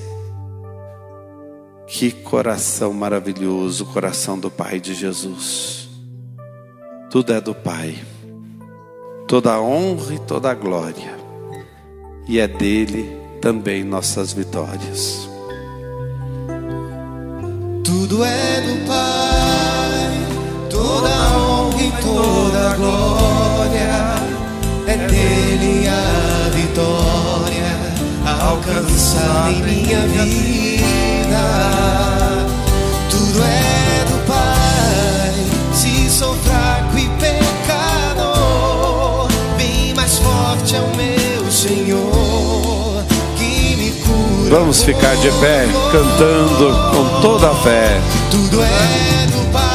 Que 1.87 2.11
coração 2.11 2.93
maravilhoso, 2.93 3.85
o 3.85 3.87
coração 3.87 4.39
do 4.39 4.51
Pai 4.51 4.79
de 4.79 4.95
Jesus. 4.95 5.88
Tudo 7.11 7.33
é 7.33 7.41
do 7.41 7.55
Pai, 7.55 7.97
toda 9.27 9.53
a 9.53 9.61
honra 9.63 10.15
e 10.15 10.19
toda 10.19 10.51
a 10.51 10.55
glória, 10.55 11.17
e 12.29 12.39
é 12.39 12.47
dele 12.47 13.19
também 13.41 13.83
nossas 13.83 14.35
vitórias. 14.35 15.29
Tudo 17.83 18.23
é 18.23 18.61
do 18.61 18.87
Pai, 18.87 20.69
toda 20.69 21.09
a 21.09 21.39
honra 21.39 21.83
e 21.83 21.93
toda 22.03 22.71
a 22.71 22.75
glória, 22.77 23.91
é 24.87 24.97
dele 25.07 25.89
a 25.89 26.51
vitória 26.51 27.39
alcançar 28.49 29.51
em 29.51 29.63
minha 29.63 30.01
vida. 30.09 31.39
Tudo 33.11 33.43
é 33.43 33.68
forte 40.69 40.77
é 40.77 40.81
o 40.81 40.97
meu 40.97 41.51
Senhor 41.51 43.05
que 43.37 43.77
me 43.77 43.91
cura. 44.03 44.59
Vamos 44.59 44.83
ficar 44.83 45.17
de 45.17 45.31
pé, 45.33 45.67
cantando 45.91 46.91
com 46.91 47.21
toda 47.21 47.51
a 47.51 47.55
fé. 47.55 48.01
Tudo 48.31 48.63
é 48.63 49.27
do 49.27 49.53
Pai, 49.53 49.68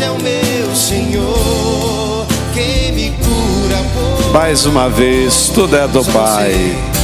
forte 0.00 0.02
é 0.02 0.10
o 0.10 0.18
meu 0.18 0.74
Senhor. 0.74 2.26
Quem 2.54 2.92
me 2.92 3.10
cura 3.10 3.78
por 3.94 4.32
Mais 4.32 4.64
uma 4.64 4.88
vez, 4.88 5.50
tudo 5.54 5.76
é 5.76 5.86
do 5.86 6.04
Pai. 6.06 6.99